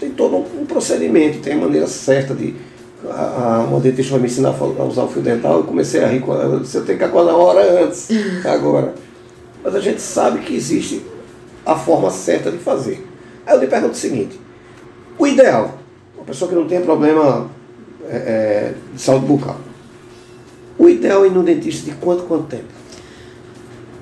Tem 0.00 0.10
todo 0.10 0.36
um 0.36 0.66
procedimento, 0.66 1.38
tem 1.38 1.54
a 1.54 1.56
maneira 1.56 1.86
certa 1.86 2.34
de. 2.34 2.54
A, 3.08 3.58
a, 3.60 3.64
uma 3.64 3.80
dentista 3.80 4.12
vai 4.12 4.20
me 4.20 4.26
ensinar 4.26 4.54
a 4.58 4.84
usar 4.84 5.04
o 5.04 5.08
fio 5.08 5.20
dental, 5.20 5.58
eu 5.58 5.64
comecei 5.64 6.02
a 6.02 6.08
rir 6.08 6.20
com 6.20 6.32
ela, 6.32 6.58
você 6.58 6.80
tem 6.80 6.96
que 6.96 7.04
acordar 7.04 7.34
uma 7.34 7.44
hora 7.44 7.84
antes, 7.84 8.08
agora. 8.44 8.94
Mas 9.62 9.74
a 9.74 9.80
gente 9.80 10.00
sabe 10.00 10.40
que 10.40 10.54
existe 10.54 11.02
a 11.64 11.76
forma 11.76 12.10
certa 12.10 12.50
de 12.50 12.58
fazer. 12.58 13.06
Aí 13.46 13.54
eu 13.54 13.60
lhe 13.60 13.66
pergunto 13.66 13.92
o 13.92 13.96
seguinte: 13.96 14.40
o 15.18 15.26
ideal, 15.26 15.78
uma 16.16 16.24
pessoa 16.24 16.48
que 16.48 16.54
não 16.54 16.66
tem 16.66 16.80
problema 16.80 17.50
é, 18.08 18.16
é, 18.16 18.74
de 18.94 19.00
saúde 19.00 19.26
bucal, 19.26 19.58
o 20.78 20.88
ideal 20.88 21.24
é 21.24 21.28
ir 21.28 21.30
no 21.30 21.42
dentista 21.42 21.90
de 21.90 21.96
quanto 21.96 22.24
quanto 22.24 22.44
tempo? 22.44 22.84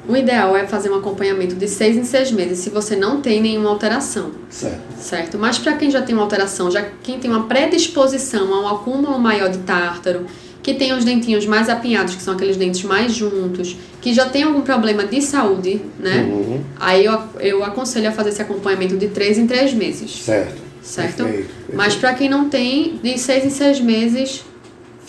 O 0.08 0.16
ideal 0.16 0.56
é 0.56 0.66
fazer 0.66 0.90
um 0.90 0.96
acompanhamento 0.96 1.54
de 1.54 1.68
seis 1.68 1.96
em 1.96 2.02
seis 2.02 2.32
meses, 2.32 2.58
se 2.58 2.70
você 2.70 2.96
não 2.96 3.20
tem 3.20 3.40
nenhuma 3.40 3.70
alteração. 3.70 4.32
Certo. 4.50 4.80
Certo? 4.98 5.38
Mas 5.38 5.58
para 5.58 5.74
quem 5.74 5.90
já 5.90 6.02
tem 6.02 6.14
uma 6.14 6.24
alteração, 6.24 6.70
já 6.70 6.84
quem 7.02 7.20
tem 7.20 7.30
uma 7.30 7.44
predisposição 7.44 8.52
a 8.52 8.62
um 8.62 8.68
acúmulo 8.68 9.16
maior 9.18 9.48
de 9.48 9.58
tártaro, 9.58 10.26
que 10.60 10.74
tem 10.74 10.92
os 10.92 11.04
dentinhos 11.04 11.46
mais 11.46 11.68
apinhados, 11.68 12.14
que 12.14 12.22
são 12.22 12.34
aqueles 12.34 12.56
dentes 12.56 12.82
mais 12.82 13.12
juntos, 13.12 13.76
que 14.00 14.12
já 14.12 14.28
tem 14.28 14.42
algum 14.42 14.62
problema 14.62 15.04
de 15.04 15.20
saúde, 15.20 15.80
né? 15.98 16.22
Uhum. 16.28 16.60
Aí 16.78 17.04
eu, 17.04 17.20
eu 17.40 17.64
aconselho 17.64 18.08
a 18.08 18.12
fazer 18.12 18.30
esse 18.30 18.42
acompanhamento 18.42 18.96
de 18.96 19.08
três 19.08 19.38
em 19.38 19.46
três 19.46 19.72
meses. 19.72 20.22
Certo. 20.22 20.60
Certo? 20.82 21.24
Perfeito, 21.24 21.46
perfeito. 21.46 21.76
Mas 21.76 21.94
para 21.94 22.14
quem 22.14 22.28
não 22.28 22.48
tem, 22.48 22.98
de 23.02 23.18
seis 23.18 23.44
em 23.44 23.50
seis 23.50 23.80
meses, 23.80 24.44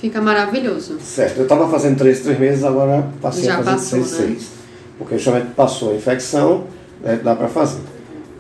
fica 0.04 0.22
maravilhoso. 0.22 0.98
Certo. 1.00 1.38
Eu 1.38 1.44
estava 1.44 1.70
fazendo 1.70 1.98
três, 1.98 2.20
três 2.20 2.38
meses, 2.38 2.66
agora 2.66 3.08
passei 3.22 3.46
já 3.46 3.54
a 3.54 3.64
fazer 3.64 3.72
passou, 3.72 4.04
seis, 4.04 4.12
né? 4.12 4.28
seis. 4.28 4.50
Porque 4.98 5.16
justamente 5.16 5.52
passou 5.56 5.92
a 5.92 5.96
infecção, 5.96 6.66
né, 7.02 7.22
dá 7.24 7.34
para 7.34 7.48
fazer. 7.48 7.80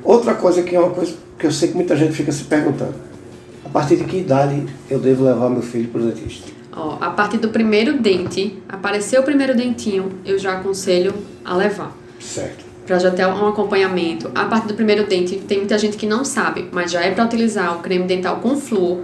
Outra 0.04 0.34
coisa 0.34 0.62
que 0.62 0.76
é 0.76 0.80
uma 0.80 0.90
coisa 0.90 1.14
que 1.40 1.48
eu 1.48 1.52
sei 1.54 1.70
que 1.70 1.76
muita 1.76 1.96
gente 1.96 2.12
fica 2.12 2.34
se 2.34 2.44
perguntando. 2.44 2.96
A 3.64 3.70
partir 3.70 3.96
de 3.96 4.04
que 4.04 4.18
idade 4.18 4.66
eu 4.90 5.00
devo 5.00 5.24
levar 5.24 5.50
meu 5.50 5.62
filho 5.62 5.88
para 5.88 6.02
o 6.02 6.06
dentista? 6.06 6.52
Ó, 6.76 6.98
a 7.00 7.12
partir 7.12 7.38
do 7.38 7.48
primeiro 7.48 7.98
dente, 7.98 8.62
apareceu 8.68 9.22
o 9.22 9.24
primeiro 9.24 9.56
dentinho, 9.56 10.12
eu 10.26 10.38
já 10.38 10.58
aconselho 10.58 11.14
a 11.46 11.56
levar. 11.56 11.96
Certo. 12.20 12.66
Para 12.86 13.00
já 13.00 13.10
ter 13.10 13.26
um 13.26 13.48
acompanhamento. 13.48 14.30
A 14.36 14.44
partir 14.44 14.68
do 14.68 14.74
primeiro 14.74 15.08
dente, 15.08 15.38
tem 15.38 15.60
muita 15.60 15.78
gente 15.78 15.96
que 15.96 16.06
não 16.06 16.26
sabe, 16.26 16.68
mas 16.74 16.92
já 16.92 17.00
é 17.00 17.12
para 17.12 17.24
utilizar 17.24 17.78
o 17.78 17.80
creme 17.80 18.06
dental 18.06 18.42
com 18.42 18.58
flúor. 18.58 19.00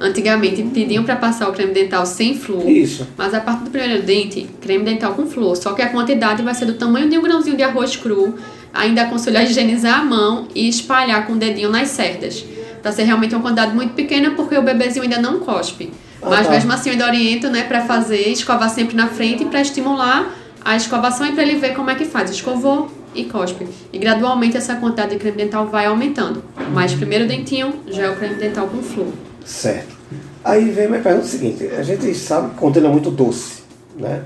Antigamente 0.00 0.62
pediam 0.62 1.02
para 1.02 1.16
passar 1.16 1.48
o 1.48 1.52
creme 1.52 1.72
dental 1.72 2.06
sem 2.06 2.34
flúor. 2.38 2.68
Isso. 2.68 3.06
Mas 3.16 3.34
a 3.34 3.40
partir 3.40 3.64
do 3.64 3.70
primeiro 3.70 4.02
dente, 4.02 4.48
creme 4.60 4.84
dental 4.84 5.14
com 5.14 5.26
flúor. 5.26 5.56
Só 5.56 5.72
que 5.72 5.82
a 5.82 5.88
quantidade 5.88 6.42
vai 6.42 6.54
ser 6.54 6.66
do 6.66 6.74
tamanho 6.74 7.08
de 7.08 7.18
um 7.18 7.22
grãozinho 7.22 7.56
de 7.56 7.62
arroz 7.62 7.96
cru. 7.96 8.36
Ainda 8.72 9.02
aconselho 9.02 9.38
a 9.38 9.42
higienizar 9.42 10.00
a 10.00 10.04
mão 10.04 10.46
e 10.54 10.68
espalhar 10.68 11.26
com 11.26 11.32
o 11.32 11.36
dedinho 11.36 11.70
nas 11.70 11.88
cerdas. 11.88 12.44
Para 12.80 12.92
ser 12.92 13.02
realmente 13.04 13.34
uma 13.34 13.42
quantidade 13.42 13.74
muito 13.74 13.94
pequena, 13.94 14.30
porque 14.32 14.56
o 14.56 14.62
bebezinho 14.62 15.02
ainda 15.02 15.20
não 15.20 15.40
cospe. 15.40 15.90
Ah, 16.22 16.30
Mas 16.30 16.46
tá. 16.46 16.52
mesmo 16.52 16.72
assim 16.72 16.90
eu 16.90 16.92
ainda 16.92 17.06
oriento, 17.06 17.48
né, 17.48 17.62
para 17.64 17.84
fazer, 17.84 18.28
escovar 18.28 18.70
sempre 18.70 18.94
na 18.94 19.08
frente 19.08 19.44
para 19.46 19.60
estimular 19.60 20.32
a 20.64 20.76
escovação 20.76 21.26
e 21.26 21.32
para 21.32 21.42
ele 21.42 21.56
ver 21.56 21.74
como 21.74 21.90
é 21.90 21.94
que 21.94 22.04
faz. 22.04 22.30
Escovou 22.30 22.88
e 23.14 23.24
cospe. 23.24 23.66
E 23.92 23.98
gradualmente 23.98 24.56
essa 24.56 24.76
quantidade 24.76 25.10
de 25.10 25.16
creme 25.16 25.38
dental 25.38 25.66
vai 25.66 25.86
aumentando. 25.86 26.44
Mas 26.72 26.94
primeiro 26.94 27.26
dentinho 27.26 27.74
já 27.88 28.04
é 28.04 28.10
o 28.10 28.16
creme 28.16 28.34
dental 28.34 28.68
com 28.68 28.82
flúor. 28.82 29.12
Certo. 29.48 29.96
Aí 30.44 30.70
vem 30.70 30.88
minha 30.88 31.00
pergunta 31.00 31.26
seguinte, 31.26 31.66
a 31.66 31.82
gente 31.82 32.14
sabe 32.14 32.50
que 32.50 32.56
contém 32.56 32.82
muito 32.82 33.10
doce, 33.10 33.62
né? 33.96 34.22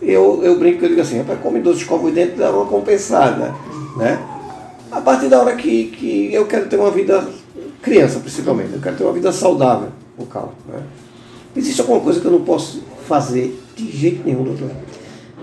Eu, 0.00 0.40
eu 0.44 0.56
brinco 0.56 0.78
que 0.78 0.84
eu 0.84 0.88
digo 0.90 1.00
assim, 1.00 1.22
para 1.24 1.34
come 1.36 1.60
doce, 1.60 1.80
escova 1.80 2.06
o 2.06 2.10
dente, 2.10 2.36
dá 2.36 2.52
uma 2.52 2.64
compensada, 2.66 3.52
né? 3.96 4.18
A 4.92 5.00
partir 5.00 5.28
da 5.28 5.40
hora 5.40 5.56
que, 5.56 5.86
que 5.86 6.32
eu 6.32 6.46
quero 6.46 6.68
ter 6.68 6.76
uma 6.76 6.90
vida, 6.92 7.28
criança 7.82 8.20
principalmente, 8.20 8.74
eu 8.74 8.80
quero 8.80 8.96
ter 8.96 9.02
uma 9.02 9.12
vida 9.12 9.32
saudável, 9.32 9.88
bucal, 10.16 10.54
né? 10.68 10.82
Existe 11.56 11.80
alguma 11.80 12.00
coisa 12.00 12.20
que 12.20 12.26
eu 12.26 12.32
não 12.32 12.42
posso 12.42 12.80
fazer 13.08 13.60
de 13.74 13.90
jeito 13.90 14.22
nenhum, 14.24 14.44
doutor? 14.44 14.70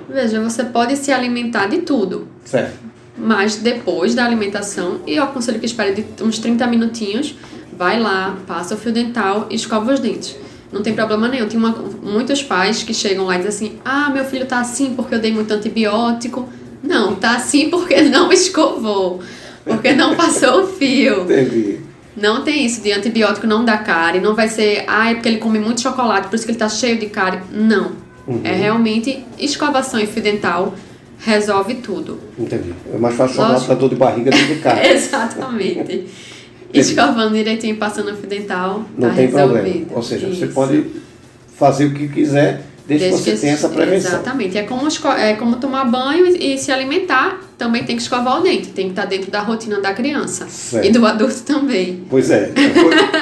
Veja, 0.08 0.42
você 0.42 0.64
pode 0.64 0.96
se 0.96 1.12
alimentar 1.12 1.68
de 1.68 1.80
tudo. 1.80 2.30
Certo. 2.46 2.80
Mas 3.18 3.58
depois 3.58 4.16
da 4.16 4.25
alimentação, 4.25 5.02
e 5.06 5.18
eu 5.18 5.24
aconselho 5.24 5.60
que 5.60 5.66
espere 5.66 5.94
de 5.94 6.24
uns 6.24 6.40
30 6.40 6.66
minutinhos, 6.68 7.36
vai 7.77 8.00
lá, 8.00 8.38
passa 8.48 8.75
o 8.75 8.77
fio 8.77 8.91
dental 8.91 9.48
e 9.50 9.55
escova 9.55 9.94
os 9.94 10.00
dentes. 10.00 10.36
Não 10.72 10.82
tem 10.82 10.94
problema 10.94 11.27
nenhum. 11.27 11.48
Tem 11.48 11.58
uma, 11.58 11.75
muitos 12.03 12.44
pais 12.44 12.84
que 12.84 12.94
chegam 12.94 13.25
lá 13.25 13.36
e 13.36 13.44
dizem 13.44 13.70
assim: 13.70 13.79
ah, 13.86 14.10
meu 14.10 14.25
filho 14.25 14.46
tá 14.46 14.60
assim 14.60 14.94
porque 14.94 15.15
eu 15.15 15.20
dei 15.20 15.32
muito 15.32 15.51
antibiótico. 15.51 16.50
Não, 16.84 17.15
tá 17.15 17.36
assim 17.36 17.70
porque 17.70 18.01
não 18.01 18.32
escovou, 18.32 19.22
porque 19.63 19.94
não 19.94 20.15
passou 20.15 20.63
o 20.63 20.67
fio. 20.67 21.24
Entendi. 21.24 21.79
Não 22.15 22.44
tem 22.44 22.65
isso 22.65 22.82
de 22.82 22.94
antibiótico 22.94 23.46
não 23.46 23.65
dá 23.65 23.77
cárie, 23.77 24.22
não 24.22 24.34
vai 24.34 24.48
ser, 24.48 24.86
ah, 24.88 25.12
é 25.12 25.15
porque 25.15 25.27
ele 25.27 25.38
come 25.38 25.60
muito 25.60 25.82
chocolate, 25.82 26.29
por 26.29 26.36
isso 26.36 26.46
que 26.46 26.51
ele 26.51 26.58
tá 26.58 26.70
cheio 26.70 26.98
de 26.98 27.08
cárie. 27.08 27.41
Não. 27.51 27.91
Uhum. 28.25 28.41
É 28.44 28.53
realmente 28.53 29.24
escovação 29.38 30.00
e 30.00 30.08
fio 30.08 30.24
dental 30.24 30.74
resolve 31.20 31.75
tudo. 31.75 32.20
Entendi. 32.38 32.74
É 32.94 32.98
mais 32.98 33.15
fácil 33.15 33.36
chocolate 33.36 33.65
para 33.65 33.75
dor 33.75 33.89
de 33.89 33.96
barriga 33.96 34.32
do 34.32 34.38
que 34.38 34.55
cárie. 34.62 34.91
Exatamente. 34.91 36.08
Escovando 36.79 37.34
direitinho, 37.34 37.77
passando 37.77 38.12
o 38.12 38.15
fio 38.15 38.27
dental, 38.27 38.84
não 38.98 39.10
tá 39.10 39.15
tem 39.15 39.27
resolvido. 39.27 39.53
problema. 39.53 39.86
Ou 39.91 40.03
seja, 40.03 40.27
isso. 40.27 40.39
você 40.39 40.48
pode 40.48 40.86
fazer 41.58 41.86
o 41.86 41.94
que 41.94 42.08
quiser 42.08 42.63
desde, 42.88 43.10
desde 43.10 43.24
que 43.24 43.38
você 43.38 43.41
tenha 43.41 43.53
essa 43.53 43.70
prevenção. 43.70 44.12
Exatamente. 44.12 44.58
É 44.58 44.63
como, 44.63 44.88
é 45.17 45.34
como 45.34 45.55
tomar 45.58 45.86
banho 45.86 46.25
e, 46.27 46.53
e, 46.53 46.58
se 46.58 46.72
alimentar, 46.72 47.41
também 47.58 47.84
tem 47.84 47.96
que 47.96 48.01
escovar 48.01 48.39
o 48.39 48.44
dente. 48.44 48.70
Tem 48.70 48.86
que 48.86 48.91
estar 48.91 49.05
dentro 49.05 49.32
da 49.32 49.41
rotina 49.41 49.79
da 49.79 49.94
criança. 49.94 50.48
Certo. 50.48 50.86
E 50.86 50.91
do 50.91 51.05
adulto 51.05 51.41
também. 51.44 52.03
Pois 52.10 52.29
é. 52.29 52.51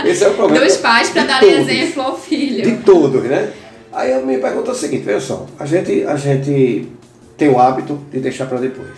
Esse 0.05 0.24
é 0.24 0.29
o 0.29 0.33
problema. 0.33 0.65
Dos 0.65 0.77
pais 0.77 1.10
para 1.10 1.24
dar 1.24 1.43
exemplo 1.43 2.01
ao 2.01 2.19
filho. 2.19 2.63
De 2.63 2.83
todos, 2.83 3.24
né? 3.24 3.51
Aí 3.91 4.12
eu 4.12 4.25
me 4.25 4.38
pergunto 4.39 4.72
o 4.72 4.75
seguinte, 4.75 5.03
veja 5.03 5.19
só, 5.19 5.45
a 5.60 5.67
gente, 5.67 6.03
a 6.03 6.15
gente 6.15 6.89
tem 7.38 7.48
o 7.48 7.60
hábito 7.60 8.00
de 8.12 8.19
deixar 8.19 8.48
para 8.48 8.60
depois. 8.60 8.89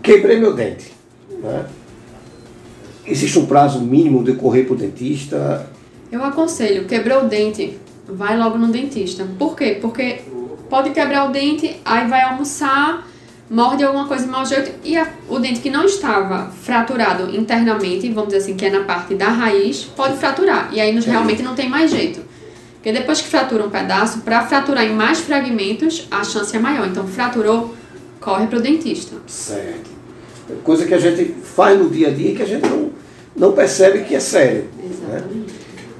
Quebrei 0.00 0.38
meu 0.38 0.54
dente. 0.54 0.92
Né? 1.42 1.64
Existe 3.10 3.38
um 3.38 3.46
prazo 3.46 3.80
mínimo 3.80 4.22
de 4.22 4.34
correr 4.34 4.64
para 4.64 4.74
o 4.74 4.76
dentista? 4.76 5.66
Eu 6.10 6.22
aconselho, 6.24 6.86
quebrou 6.86 7.24
o 7.24 7.28
dente, 7.28 7.78
vai 8.06 8.36
logo 8.36 8.58
no 8.58 8.68
dentista. 8.68 9.26
Por 9.38 9.56
quê? 9.56 9.78
Porque 9.80 10.20
pode 10.68 10.90
quebrar 10.90 11.28
o 11.28 11.32
dente, 11.32 11.76
aí 11.84 12.06
vai 12.06 12.22
almoçar, 12.22 13.06
morde 13.50 13.82
alguma 13.82 14.06
coisa 14.06 14.24
de 14.24 14.30
mau 14.30 14.44
jeito 14.44 14.70
e 14.84 14.96
a, 14.96 15.08
o 15.28 15.38
dente 15.38 15.60
que 15.60 15.70
não 15.70 15.84
estava 15.84 16.50
fraturado 16.50 17.34
internamente, 17.34 18.08
vamos 18.10 18.32
dizer 18.32 18.44
assim, 18.44 18.56
que 18.56 18.66
é 18.66 18.70
na 18.70 18.84
parte 18.84 19.14
da 19.14 19.28
raiz, 19.28 19.84
pode 19.84 20.16
fraturar. 20.18 20.70
E 20.72 20.80
aí 20.80 20.94
nos, 20.94 21.04
realmente 21.04 21.42
não 21.42 21.54
tem 21.54 21.68
mais 21.68 21.90
jeito. 21.90 22.20
Porque 22.74 22.92
depois 22.92 23.20
que 23.20 23.28
fratura 23.28 23.64
um 23.64 23.70
pedaço, 23.70 24.20
para 24.20 24.46
fraturar 24.46 24.84
em 24.84 24.94
mais 24.94 25.18
fragmentos, 25.18 26.06
a 26.10 26.22
chance 26.22 26.54
é 26.56 26.60
maior. 26.60 26.86
Então, 26.86 27.06
fraturou, 27.06 27.74
corre 28.20 28.46
para 28.46 28.58
o 28.58 28.62
dentista. 28.62 29.16
Certo. 29.26 29.90
Coisa 30.62 30.86
que 30.86 30.94
a 30.94 30.98
gente 30.98 31.24
faz 31.42 31.78
no 31.78 31.90
dia 31.90 32.08
a 32.08 32.10
dia 32.10 32.34
que 32.34 32.42
a 32.42 32.46
gente 32.46 32.66
não, 32.66 32.87
não 33.38 33.52
percebe 33.52 34.00
que 34.00 34.14
é 34.14 34.20
sério. 34.20 34.64
Né? 34.76 34.90
Exatamente. 34.90 35.54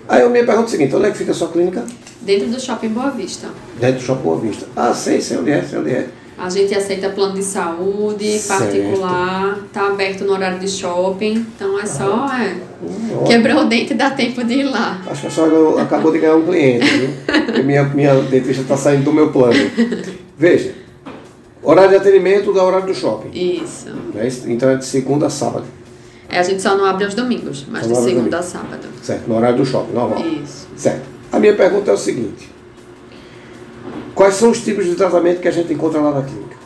Aí 0.08 0.22
eu 0.22 0.30
me 0.30 0.42
pergunto 0.42 0.68
o 0.68 0.70
seguinte, 0.70 0.94
onde 0.94 1.06
é 1.06 1.10
que 1.10 1.18
fica 1.18 1.30
a 1.30 1.34
sua 1.34 1.48
clínica? 1.48 1.84
Dentro 2.22 2.48
do 2.48 2.60
Shopping 2.60 2.88
Boa 2.88 3.10
Vista. 3.10 3.48
Dentro 3.78 4.00
do 4.00 4.02
Shopping 4.02 4.22
Boa 4.22 4.40
Vista. 4.40 4.66
Ah, 4.74 4.92
sei, 4.92 5.20
sei 5.20 5.38
onde 5.38 5.50
é, 5.50 5.62
sei 5.62 5.78
onde 5.78 5.90
é. 5.90 6.08
A 6.36 6.48
gente 6.48 6.72
aceita 6.72 7.10
plano 7.10 7.34
de 7.34 7.42
saúde, 7.42 8.38
certo. 8.38 8.60
particular, 8.60 9.58
tá 9.72 9.88
aberto 9.88 10.24
no 10.24 10.32
horário 10.32 10.60
de 10.60 10.68
shopping, 10.68 11.44
então 11.56 11.80
é 11.80 11.84
só, 11.84 12.28
ah, 12.30 12.44
é, 12.44 12.54
hum, 12.80 13.24
quebrou 13.26 13.62
o 13.62 13.64
dente 13.64 13.92
dá 13.94 14.10
tempo 14.12 14.44
de 14.44 14.54
ir 14.54 14.62
lá. 14.62 15.02
Acho 15.10 15.22
que 15.22 15.26
a 15.26 15.30
senhora 15.30 15.82
acabou 15.82 16.12
de 16.12 16.20
ganhar 16.20 16.36
um 16.36 16.44
cliente, 16.44 16.86
viu? 16.86 17.64
minha, 17.64 17.82
minha 17.82 18.14
dentista 18.22 18.62
está 18.62 18.76
saindo 18.76 19.02
do 19.02 19.12
meu 19.12 19.32
plano. 19.32 19.58
Veja, 20.38 20.74
horário 21.60 21.90
de 21.90 21.96
atendimento 21.96 22.52
da 22.52 22.62
horário 22.62 22.86
do 22.86 22.94
shopping. 22.94 23.30
Isso. 23.36 23.90
Né? 24.14 24.28
Então 24.46 24.70
é 24.70 24.76
de 24.76 24.84
segunda 24.84 25.26
a 25.26 25.30
sábado. 25.30 25.64
É, 26.28 26.38
a 26.38 26.42
gente 26.42 26.60
só 26.60 26.76
não 26.76 26.84
abre 26.84 27.04
aos 27.04 27.14
domingos, 27.14 27.64
mas 27.68 27.86
só 27.86 27.94
de 27.94 28.02
segunda 28.02 28.38
a 28.38 28.42
sábado. 28.42 28.86
Certo, 29.02 29.26
no 29.26 29.36
horário 29.36 29.56
do 29.56 29.64
shopping, 29.64 29.92
normal. 29.92 30.20
Isso. 30.20 30.66
Certo. 30.76 31.06
A 31.32 31.38
minha 31.38 31.54
pergunta 31.56 31.90
é 31.90 31.94
o 31.94 31.96
seguinte. 31.96 32.50
Quais 34.14 34.34
são 34.34 34.50
os 34.50 34.60
tipos 34.60 34.84
de 34.84 34.94
tratamento 34.94 35.40
que 35.40 35.48
a 35.48 35.50
gente 35.50 35.72
encontra 35.72 36.00
lá 36.00 36.12
na 36.12 36.22
clínica? 36.22 36.56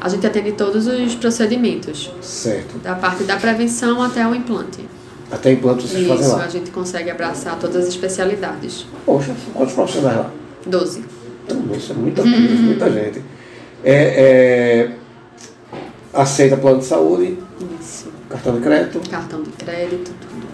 A 0.00 0.08
gente 0.08 0.26
atende 0.26 0.52
todos 0.52 0.86
os 0.88 1.14
procedimentos. 1.14 2.12
Certo. 2.20 2.78
Da 2.78 2.94
parte 2.94 3.22
da 3.22 3.36
prevenção 3.36 4.02
até 4.02 4.26
o 4.26 4.34
implante. 4.34 4.84
Até 5.30 5.52
implante 5.52 5.86
vocês 5.86 6.06
fazem 6.06 6.26
Isso, 6.26 6.36
lá. 6.36 6.44
a 6.44 6.48
gente 6.48 6.70
consegue 6.70 7.10
abraçar 7.10 7.58
todas 7.58 7.84
as 7.84 7.88
especialidades. 7.88 8.84
Poxa, 9.06 9.34
quantos 9.54 9.74
profissionais 9.74 10.18
lá? 10.18 10.30
12. 10.66 11.04
Então, 11.44 11.62
Isso 11.76 11.92
é 11.92 11.94
muita 11.94 12.22
coisa, 12.22 12.36
muita 12.38 12.90
gente. 12.90 13.22
É, 13.84 13.94
é, 13.94 14.90
aceita 16.12 16.56
plano 16.56 16.80
de 16.80 16.84
saúde, 16.84 17.38
Isso. 17.80 18.08
Cartão 18.32 18.54
de 18.56 18.60
crédito, 18.60 19.10
Cartão 19.10 19.42
de 19.42 19.50
crédito, 19.50 20.10
tudo. 20.20 20.46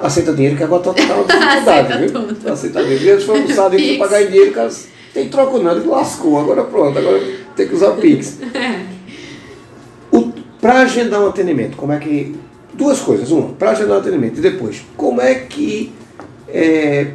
aceita 0.00 0.32
dinheiro, 0.32 0.56
que 0.56 0.62
agora 0.62 0.90
está 0.90 0.94
tá 0.94 1.14
uma 1.14 1.24
dificuldade, 1.24 1.98
viu? 1.98 2.12
tudo. 2.12 2.52
Aceita 2.52 2.82
dinheiro. 2.82 3.04
Eles 3.04 3.24
foram 3.24 3.42
Pix. 3.42 3.98
pagar 3.98 4.22
em 4.22 4.26
dinheiro, 4.26 4.52
cara, 4.52 4.70
tem 5.12 5.28
troco 5.28 5.58
não, 5.58 5.72
ele 5.72 5.86
lascou, 5.86 6.40
agora 6.40 6.64
pronto, 6.64 6.98
agora 6.98 7.20
tem 7.56 7.68
que 7.68 7.74
usar 7.74 7.90
o 7.90 7.96
Pix. 7.96 8.38
Para 10.64 10.80
agendar 10.80 11.20
um 11.20 11.26
atendimento, 11.26 11.76
como 11.76 11.92
é 11.92 11.98
que. 11.98 12.34
Duas 12.72 12.98
coisas. 12.98 13.30
Uma, 13.30 13.50
para 13.50 13.72
agendar 13.72 13.98
um 13.98 14.00
atendimento. 14.00 14.38
E 14.38 14.40
depois, 14.40 14.82
como 14.96 15.20
é 15.20 15.34
que. 15.34 15.92
É, 16.48 17.08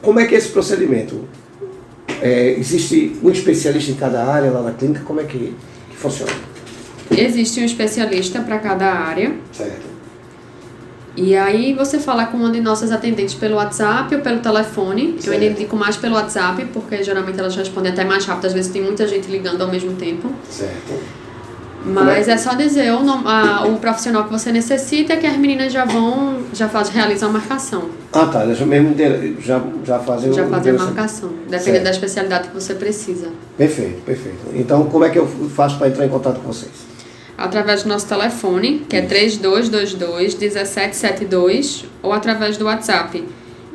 como 0.00 0.18
é 0.18 0.24
que 0.24 0.34
é 0.34 0.38
esse 0.38 0.48
procedimento? 0.48 1.28
É, 2.22 2.52
existe 2.58 3.14
um 3.22 3.28
especialista 3.28 3.90
em 3.90 3.94
cada 3.94 4.24
área 4.24 4.50
lá 4.50 4.62
na 4.62 4.72
clínica? 4.72 5.02
Como 5.04 5.20
é 5.20 5.24
que, 5.24 5.54
que 5.90 5.96
funciona? 5.98 6.32
Existe 7.10 7.60
um 7.60 7.64
especialista 7.64 8.40
para 8.40 8.58
cada 8.58 8.86
área. 8.86 9.34
Certo. 9.52 9.88
E 11.16 11.34
aí 11.34 11.74
você 11.74 11.98
fala 11.98 12.26
com 12.26 12.36
uma 12.36 12.50
de 12.50 12.60
nossas 12.60 12.92
atendentes 12.92 13.34
pelo 13.34 13.56
WhatsApp 13.56 14.14
ou 14.14 14.20
pelo 14.20 14.38
telefone. 14.38 15.14
Eu 15.16 15.22
Certo. 15.22 15.32
ainda 15.34 15.46
indico 15.46 15.74
mais 15.74 15.96
pelo 15.96 16.14
WhatsApp, 16.14 16.64
porque 16.72 17.02
geralmente 17.02 17.38
elas 17.40 17.56
respondem 17.56 17.90
até 17.90 18.04
mais 18.04 18.24
rápido. 18.24 18.46
Às 18.46 18.52
vezes 18.52 18.70
tem 18.70 18.82
muita 18.82 19.06
gente 19.08 19.28
ligando 19.28 19.60
ao 19.62 19.68
mesmo 19.68 19.94
tempo. 19.94 20.30
Certo. 20.48 20.94
Mas 21.84 22.28
é 22.28 22.36
só 22.36 22.54
dizer 22.54 22.92
o, 22.92 23.02
nome- 23.02 23.24
a- 23.26 23.64
o 23.66 23.78
profissional 23.78 24.24
que 24.24 24.30
você 24.30 24.52
necessita 24.52 25.16
que 25.16 25.26
as 25.26 25.36
meninas 25.36 25.72
já 25.72 25.84
vão, 25.84 26.40
já 26.52 26.68
faz, 26.68 26.88
realizam 26.88 27.30
a 27.30 27.32
marcação. 27.32 27.84
Ah, 28.12 28.26
tá. 28.26 28.52
Já, 28.52 28.66
mesmo 28.66 28.94
já, 29.40 29.60
já 29.84 29.98
fazem 30.00 30.32
Já 30.32 30.46
fazem 30.46 30.72
a 30.72 30.78
marcação, 30.78 31.30
dependendo 31.48 31.64
Certo. 31.64 31.84
da 31.84 31.90
especialidade 31.90 32.48
que 32.48 32.54
você 32.54 32.74
precisa. 32.74 33.28
Perfeito, 33.56 34.02
perfeito. 34.04 34.38
Então, 34.54 34.84
como 34.86 35.04
é 35.04 35.08
que 35.10 35.18
eu 35.18 35.26
faço 35.54 35.78
para 35.78 35.88
entrar 35.88 36.04
em 36.04 36.08
contato 36.08 36.40
com 36.40 36.48
vocês? 36.52 36.70
Através 37.38 37.84
do 37.84 37.88
nosso 37.88 38.06
telefone, 38.08 38.84
que 38.88 38.96
é 38.96 39.06
3222-1772, 39.06 41.84
ou 42.02 42.12
através 42.12 42.56
do 42.56 42.64
WhatsApp, 42.64 43.22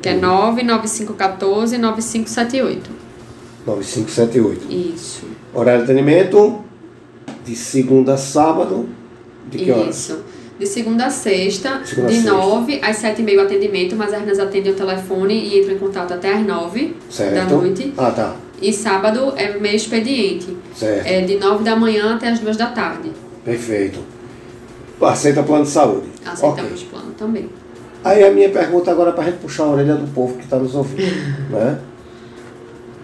que 0.01 0.09
é 0.09 0.19
99514-9578. 0.19 2.79
9578. 3.65 4.67
Isso. 4.69 5.23
Horário 5.53 5.85
de 5.85 5.91
atendimento 5.91 6.61
de 7.45 7.55
segunda 7.55 8.15
a 8.15 8.17
sábado. 8.17 8.89
De 9.49 9.57
que 9.59 9.71
horas? 9.71 9.95
Isso. 9.95 10.19
De 10.59 10.67
segunda 10.67 11.05
a 11.05 11.09
sexta, 11.09 11.81
Segunda 11.85 12.09
a 12.09 12.11
de 12.11 12.17
sexta. 12.17 12.31
9 12.31 12.79
às 12.83 12.97
7 12.97 13.21
e 13.21 13.25
meia 13.25 13.39
o 13.39 13.43
atendimento, 13.43 13.95
mas 13.95 14.13
elas 14.13 14.37
atendem 14.39 14.71
o 14.71 14.75
telefone 14.75 15.33
e 15.33 15.59
entram 15.59 15.73
em 15.75 15.79
contato 15.79 16.13
até 16.13 16.31
às 16.33 16.45
9 16.45 16.95
Certo. 17.09 17.33
da 17.33 17.45
noite. 17.45 17.91
Ah, 17.97 18.11
tá. 18.11 18.35
E 18.61 18.71
sábado 18.71 19.33
é 19.35 19.57
meio 19.57 19.75
expediente. 19.75 20.55
Certo. 20.75 21.07
É 21.07 21.21
de 21.21 21.37
9 21.37 21.63
da 21.63 21.75
manhã 21.75 22.13
até 22.15 22.29
as 22.29 22.39
2 22.39 22.55
da 22.57 22.67
tarde. 22.67 23.09
Perfeito. 23.43 23.99
Aceita 25.01 25.43
plano 25.43 25.65
de 25.65 25.69
saúde. 25.69 26.07
Aceitamos 26.25 26.81
Ok. 26.81 26.87
plano 26.89 27.11
também. 27.17 27.49
Aí 28.03 28.23
a 28.23 28.31
minha 28.31 28.49
pergunta 28.49 28.91
agora 28.91 29.09
é 29.09 29.13
para 29.13 29.23
a 29.23 29.25
gente 29.27 29.39
puxar 29.39 29.63
a 29.63 29.69
orelha 29.69 29.95
do 29.95 30.07
povo 30.13 30.37
que 30.37 30.43
está 30.43 30.57
nos 30.57 30.75
ouvindo. 30.75 31.01
né? 31.49 31.79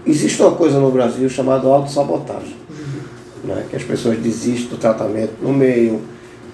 Existe 0.05 0.41
uma 0.41 0.51
coisa 0.51 0.79
no 0.79 0.91
Brasil 0.91 1.29
chamada 1.29 1.67
autossabotagem. 1.67 2.55
Né? 3.43 3.65
Que 3.69 3.75
as 3.75 3.83
pessoas 3.83 4.17
desistem 4.17 4.69
do 4.69 4.77
tratamento 4.77 5.33
no 5.41 5.53
meio. 5.53 6.01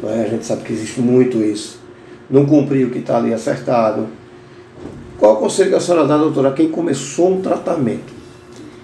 Né? 0.01 0.25
A 0.25 0.29
gente 0.29 0.45
sabe 0.45 0.63
que 0.63 0.73
existe 0.73 0.99
muito 0.99 1.37
isso. 1.37 1.79
Não 2.29 2.45
cumprir 2.45 2.87
o 2.87 2.91
que 2.91 2.99
está 2.99 3.17
ali 3.17 3.33
acertado. 3.33 4.07
Qual 5.17 5.35
o 5.35 5.37
conselho 5.37 5.69
que 5.69 5.75
a 5.75 5.79
senhora 5.79 6.07
dá, 6.07 6.17
doutora, 6.17 6.49
a 6.49 6.53
quem 6.53 6.69
começou 6.69 7.33
um 7.33 7.41
tratamento? 7.41 8.13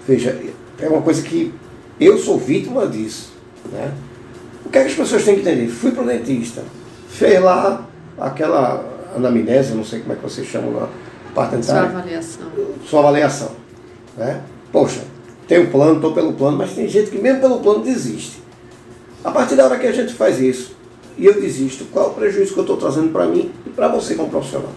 Veja, 0.06 0.38
é 0.78 0.88
uma 0.88 1.02
coisa 1.02 1.22
que 1.22 1.52
eu 2.00 2.18
sou 2.18 2.38
vítima 2.38 2.86
disso. 2.86 3.32
Né? 3.70 3.92
O 4.72 4.74
que, 4.74 4.78
é 4.78 4.84
que 4.84 4.88
as 4.88 4.94
pessoas 4.96 5.22
têm 5.22 5.34
que 5.34 5.42
entender? 5.42 5.68
Fui 5.68 5.90
para 5.90 6.02
o 6.02 6.06
dentista, 6.06 6.64
fez 7.06 7.42
lá 7.42 7.86
aquela 8.18 8.82
anamnese, 9.14 9.74
não 9.74 9.84
sei 9.84 10.00
como 10.00 10.14
é 10.14 10.16
que 10.16 10.22
vocês 10.22 10.46
chamam 10.46 10.72
lá, 10.72 10.88
parte 11.34 11.50
Sua 11.50 11.74
dentária, 11.74 11.98
avaliação. 11.98 12.46
sua 12.88 13.00
avaliação. 13.00 13.50
Né? 14.16 14.40
Poxa, 14.72 15.02
tem 15.46 15.58
um 15.60 15.66
plano, 15.70 15.96
estou 15.96 16.14
pelo 16.14 16.32
plano, 16.32 16.56
mas 16.56 16.72
tem 16.72 16.88
gente 16.88 17.10
que 17.10 17.18
mesmo 17.18 17.42
pelo 17.42 17.60
plano 17.60 17.80
desiste. 17.84 18.40
A 19.22 19.30
partir 19.30 19.56
da 19.56 19.66
hora 19.66 19.78
que 19.78 19.86
a 19.86 19.92
gente 19.92 20.14
faz 20.14 20.40
isso 20.40 20.74
e 21.18 21.26
eu 21.26 21.38
desisto, 21.38 21.84
qual 21.92 22.06
é 22.06 22.08
o 22.08 22.14
prejuízo 22.14 22.54
que 22.54 22.58
eu 22.60 22.64
estou 22.64 22.78
trazendo 22.78 23.10
para 23.10 23.26
mim 23.26 23.52
e 23.66 23.68
para 23.68 23.88
você 23.88 24.14
como 24.14 24.30
profissional? 24.30 24.72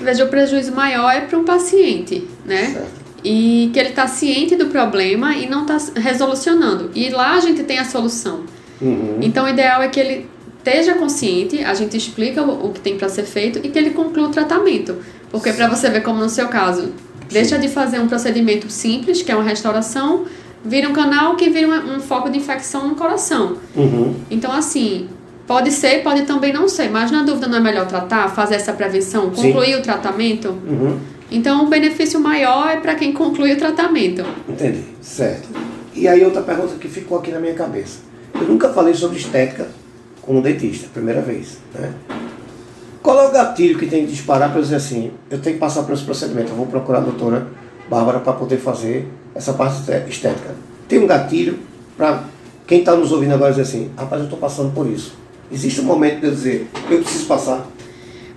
Veja, 0.00 0.24
o 0.24 0.28
prejuízo 0.28 0.70
maior 0.76 1.10
é 1.10 1.22
para 1.22 1.36
um 1.36 1.44
paciente, 1.44 2.28
né? 2.46 2.66
Certo. 2.72 3.02
E 3.24 3.68
que 3.72 3.80
ele 3.80 3.88
está 3.88 4.06
ciente 4.06 4.54
do 4.54 4.66
problema 4.66 5.34
e 5.34 5.48
não 5.48 5.62
está 5.62 5.76
resolucionando. 5.96 6.92
E 6.94 7.10
lá 7.10 7.32
a 7.32 7.40
gente 7.40 7.64
tem 7.64 7.80
a 7.80 7.84
solução. 7.84 8.44
Uhum. 8.82 9.18
Então, 9.22 9.44
o 9.44 9.48
ideal 9.48 9.80
é 9.82 9.88
que 9.88 10.00
ele 10.00 10.26
esteja 10.58 10.94
consciente, 10.94 11.62
a 11.64 11.74
gente 11.74 11.96
explica 11.96 12.42
o, 12.42 12.66
o 12.66 12.72
que 12.72 12.80
tem 12.80 12.96
para 12.96 13.08
ser 13.08 13.22
feito 13.24 13.60
e 13.62 13.68
que 13.68 13.78
ele 13.78 13.90
conclua 13.90 14.28
o 14.28 14.30
tratamento. 14.30 14.96
Porque, 15.30 15.52
para 15.52 15.68
você 15.68 15.88
ver 15.88 16.02
como 16.02 16.20
no 16.20 16.28
seu 16.28 16.48
caso, 16.48 16.92
deixa 17.30 17.56
de 17.58 17.68
fazer 17.68 17.98
um 18.00 18.06
procedimento 18.08 18.70
simples, 18.70 19.22
que 19.22 19.32
é 19.32 19.34
uma 19.34 19.44
restauração, 19.44 20.24
vira 20.64 20.88
um 20.88 20.92
canal 20.92 21.34
que 21.36 21.48
vira 21.48 21.66
uma- 21.66 21.96
um 21.96 22.00
foco 22.00 22.28
de 22.30 22.38
infecção 22.38 22.86
no 22.88 22.94
coração. 22.94 23.56
Uhum. 23.74 24.14
Então, 24.30 24.52
assim, 24.52 25.08
pode 25.46 25.70
ser, 25.72 26.02
pode 26.02 26.22
também 26.22 26.52
não 26.52 26.68
ser, 26.68 26.90
mas 26.90 27.10
na 27.10 27.22
dúvida 27.22 27.46
não 27.48 27.56
é 27.58 27.60
melhor 27.60 27.86
tratar, 27.86 28.28
fazer 28.28 28.56
essa 28.56 28.72
prevenção, 28.72 29.34
Sim. 29.34 29.42
concluir 29.52 29.76
o 29.76 29.82
tratamento? 29.82 30.50
Uhum. 30.50 30.98
Então, 31.30 31.64
o 31.64 31.68
benefício 31.68 32.20
maior 32.20 32.68
é 32.70 32.76
para 32.76 32.94
quem 32.94 33.12
conclui 33.12 33.52
o 33.54 33.56
tratamento. 33.56 34.22
Entendi, 34.48 34.84
certo. 35.00 35.48
E 35.94 36.06
aí 36.06 36.22
outra 36.24 36.42
pergunta 36.42 36.74
que 36.78 36.88
ficou 36.88 37.18
aqui 37.18 37.30
na 37.32 37.40
minha 37.40 37.54
cabeça. 37.54 38.00
Eu 38.42 38.48
nunca 38.48 38.70
falei 38.70 38.92
sobre 38.92 39.18
estética 39.18 39.68
com 40.20 40.34
um 40.36 40.40
dentista, 40.40 40.88
primeira 40.92 41.20
vez. 41.20 41.58
Né? 41.72 41.92
Qual 43.00 43.16
é 43.20 43.28
o 43.28 43.30
gatilho 43.30 43.78
que 43.78 43.86
tem 43.86 44.04
que 44.04 44.10
disparar 44.10 44.50
para 44.50 44.60
dizer 44.60 44.74
assim, 44.76 45.12
eu 45.30 45.38
tenho 45.38 45.54
que 45.54 45.60
passar 45.60 45.84
por 45.84 45.92
esse 45.92 46.02
procedimento, 46.02 46.50
eu 46.50 46.56
vou 46.56 46.66
procurar 46.66 46.98
a 46.98 47.02
doutora 47.02 47.46
Bárbara 47.88 48.18
para 48.18 48.32
poder 48.32 48.56
fazer 48.58 49.08
essa 49.32 49.52
parte 49.52 49.78
esté- 49.78 50.04
estética. 50.08 50.56
Tem 50.88 50.98
um 50.98 51.06
gatilho 51.06 51.60
para 51.96 52.24
quem 52.66 52.80
está 52.80 52.96
nos 52.96 53.12
ouvindo 53.12 53.32
agora 53.32 53.50
dizer 53.52 53.62
assim, 53.62 53.90
rapaz, 53.96 54.20
eu 54.20 54.24
estou 54.26 54.38
passando 54.40 54.72
por 54.74 54.88
isso. 54.88 55.14
Existe 55.50 55.80
um 55.80 55.84
momento 55.84 56.20
de 56.20 56.26
eu 56.26 56.32
dizer, 56.32 56.68
eu 56.90 57.00
preciso 57.00 57.26
passar. 57.26 57.64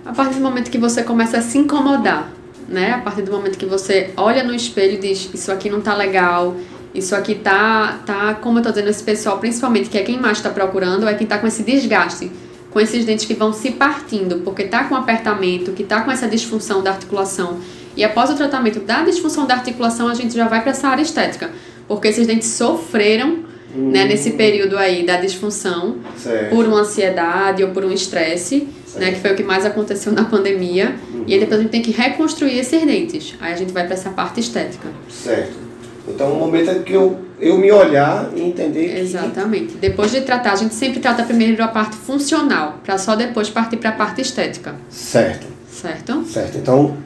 A 0.04 0.12
partir 0.12 0.34
do 0.34 0.40
momento 0.40 0.70
que 0.70 0.78
você 0.78 1.02
começa 1.02 1.38
a 1.38 1.42
se 1.42 1.58
incomodar, 1.58 2.30
né? 2.68 2.92
A 2.92 2.98
partir 2.98 3.22
do 3.22 3.32
momento 3.32 3.58
que 3.58 3.66
você 3.66 4.12
olha 4.16 4.44
no 4.44 4.54
espelho 4.54 4.94
e 4.94 4.98
diz, 4.98 5.30
isso 5.34 5.50
aqui 5.50 5.68
não 5.68 5.80
tá 5.80 5.96
legal, 5.96 6.54
isso 6.98 7.14
aqui 7.14 7.34
tá, 7.34 8.00
tá, 8.06 8.34
como 8.34 8.58
eu 8.58 8.62
tô 8.62 8.70
dizendo, 8.70 8.88
esse 8.88 9.02
pessoal, 9.02 9.38
principalmente, 9.38 9.88
que 9.90 9.98
é 9.98 10.02
quem 10.02 10.18
mais 10.18 10.38
está 10.38 10.50
procurando, 10.50 11.06
é 11.06 11.14
quem 11.14 11.26
tá 11.26 11.38
com 11.38 11.46
esse 11.46 11.62
desgaste, 11.62 12.30
com 12.70 12.80
esses 12.80 13.04
dentes 13.04 13.24
que 13.24 13.34
vão 13.34 13.52
se 13.52 13.72
partindo, 13.72 14.38
porque 14.38 14.64
tá 14.64 14.84
com 14.84 14.94
apertamento, 14.94 15.72
que 15.72 15.84
tá 15.84 16.00
com 16.02 16.10
essa 16.10 16.26
disfunção 16.26 16.82
da 16.82 16.90
articulação. 16.90 17.58
E 17.96 18.04
após 18.04 18.30
o 18.30 18.34
tratamento 18.34 18.80
da 18.80 19.02
disfunção 19.02 19.46
da 19.46 19.54
articulação, 19.54 20.08
a 20.08 20.14
gente 20.14 20.34
já 20.34 20.46
vai 20.48 20.60
para 20.60 20.72
essa 20.72 20.88
área 20.88 21.02
estética, 21.02 21.50
porque 21.88 22.08
esses 22.08 22.26
dentes 22.26 22.48
sofreram, 22.48 23.44
né, 23.74 24.04
nesse 24.04 24.30
período 24.32 24.78
aí 24.78 25.04
da 25.04 25.20
disfunção, 25.20 25.96
Certo. 26.16 26.50
por 26.50 26.66
uma 26.66 26.80
ansiedade 26.80 27.62
ou 27.62 27.70
por 27.70 27.84
um 27.84 27.92
estresse, 27.92 28.68
né, 28.96 29.12
que 29.12 29.20
foi 29.20 29.32
o 29.32 29.36
que 29.36 29.42
mais 29.42 29.66
aconteceu 29.66 30.12
na 30.12 30.24
pandemia. 30.24 30.96
E 31.26 31.34
aí 31.34 31.40
depois 31.40 31.60
a 31.60 31.62
gente 31.62 31.72
tem 31.72 31.82
que 31.82 31.90
reconstruir 31.90 32.58
esses 32.58 32.82
dentes. 32.86 33.34
Aí 33.40 33.52
a 33.52 33.56
gente 33.56 33.72
vai 33.72 33.84
para 33.84 33.94
essa 33.94 34.10
parte 34.10 34.40
estética. 34.40 34.88
Certo. 35.10 35.65
Então 36.08 36.32
o 36.32 36.38
momento 36.38 36.70
é 36.70 36.74
que 36.78 36.92
eu, 36.92 37.18
eu 37.40 37.58
me 37.58 37.70
olhar 37.72 38.30
e 38.34 38.40
entender 38.42 38.88
que 38.94 39.00
Exatamente. 39.00 39.74
Depois 39.76 40.10
de 40.12 40.20
tratar, 40.22 40.52
a 40.52 40.56
gente 40.56 40.74
sempre 40.74 41.00
trata 41.00 41.22
primeiro 41.24 41.62
a 41.62 41.68
parte 41.68 41.96
funcional, 41.96 42.78
para 42.84 42.96
só 42.98 43.16
depois 43.16 43.48
partir 43.50 43.76
para 43.76 43.90
a 43.90 43.92
parte 43.92 44.20
estética, 44.20 44.74
Certo, 44.88 45.46
certo? 45.70 46.24
certo. 46.24 46.58
Então 46.58 46.96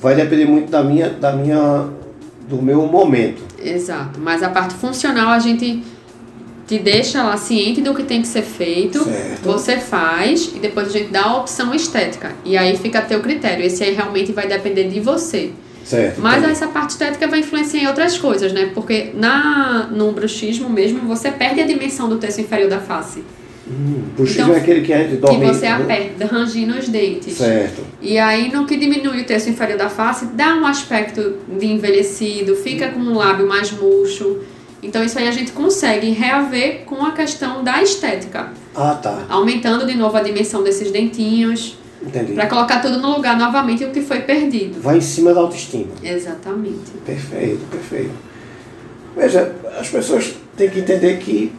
vai 0.00 0.14
depender 0.14 0.44
muito 0.46 0.70
da 0.70 0.82
minha, 0.82 1.08
da 1.10 1.32
minha, 1.32 1.88
do 2.48 2.60
meu 2.60 2.86
momento. 2.86 3.42
Exato. 3.62 4.20
Mas 4.20 4.42
a 4.42 4.48
parte 4.48 4.74
funcional 4.74 5.28
a 5.30 5.38
gente 5.38 5.82
te 6.66 6.78
deixa 6.78 7.22
lá 7.22 7.36
ciente 7.36 7.80
do 7.80 7.94
que 7.94 8.02
tem 8.02 8.22
que 8.22 8.28
ser 8.28 8.42
feito, 8.42 9.02
Certo. 9.04 9.42
você 9.44 9.76
faz 9.78 10.50
e 10.54 10.58
depois 10.58 10.88
a 10.88 10.90
gente 10.90 11.10
dá 11.10 11.22
a 11.24 11.36
opção 11.38 11.74
estética. 11.74 12.32
E 12.44 12.56
aí 12.56 12.76
fica 12.76 13.00
a 13.00 13.02
teu 13.02 13.20
critério. 13.20 13.64
Esse 13.64 13.82
aí 13.84 13.94
realmente 13.94 14.32
vai 14.32 14.46
depender 14.46 14.88
de 14.88 15.00
você. 15.00 15.52
Certo. 15.84 16.20
Mas 16.20 16.42
essa 16.44 16.68
parte 16.68 16.90
estética 16.90 17.26
vai 17.26 17.40
influenciar 17.40 17.80
em 17.82 17.86
outras 17.86 18.16
coisas, 18.18 18.52
né? 18.52 18.70
Porque 18.74 19.10
na, 19.14 19.88
no 19.90 20.12
bruxismo 20.12 20.68
mesmo, 20.68 21.00
você 21.00 21.30
perde 21.30 21.60
a 21.60 21.66
dimensão 21.66 22.08
do 22.08 22.18
terço 22.18 22.40
inferior 22.40 22.68
da 22.70 22.80
face. 22.80 23.22
Hum, 23.68 24.02
bruxismo 24.16 24.42
Então, 24.42 24.54
é 24.54 24.58
aquele 24.58 24.80
que 24.82 24.92
a 24.92 24.98
gente 24.98 25.16
dorme. 25.16 25.38
que 25.40 25.46
você 25.46 25.66
né? 25.66 25.72
aperta, 25.72 26.26
rangindo 26.26 26.76
os 26.78 26.88
dentes. 26.88 27.34
Certo. 27.36 27.82
E 28.00 28.18
aí, 28.18 28.50
no 28.52 28.66
que 28.66 28.76
diminui 28.76 29.20
o 29.20 29.24
terço 29.24 29.48
inferior 29.50 29.78
da 29.78 29.88
face, 29.88 30.26
dá 30.34 30.54
um 30.54 30.66
aspecto 30.66 31.36
de 31.58 31.66
envelhecido, 31.66 32.56
fica 32.56 32.88
com 32.88 33.00
um 33.00 33.14
lábio 33.16 33.46
mais 33.48 33.70
murcho. 33.72 34.38
Então, 34.82 35.02
isso 35.04 35.16
aí 35.18 35.28
a 35.28 35.32
gente 35.32 35.52
consegue 35.52 36.10
reaver 36.10 36.80
com 36.86 37.04
a 37.04 37.12
questão 37.12 37.62
da 37.62 37.80
estética. 37.82 38.48
Ah, 38.74 38.98
tá. 39.00 39.26
Aumentando 39.28 39.86
de 39.86 39.94
novo 39.96 40.16
a 40.16 40.22
dimensão 40.22 40.62
desses 40.64 40.90
dentinhos, 40.90 41.76
Entendi. 42.04 42.34
Para 42.34 42.46
colocar 42.46 42.80
tudo 42.80 42.98
no 42.98 43.16
lugar 43.16 43.38
novamente 43.38 43.84
o 43.84 43.90
que 43.90 44.02
foi 44.02 44.20
perdido. 44.20 44.80
Vai 44.80 44.98
em 44.98 45.00
cima 45.00 45.32
da 45.32 45.40
autoestima. 45.40 45.92
Exatamente. 46.02 46.90
Perfeito, 47.04 47.60
perfeito. 47.70 48.12
Veja, 49.16 49.54
as 49.78 49.88
pessoas 49.88 50.34
têm 50.56 50.68
que 50.68 50.80
entender 50.80 51.18
que 51.18 51.52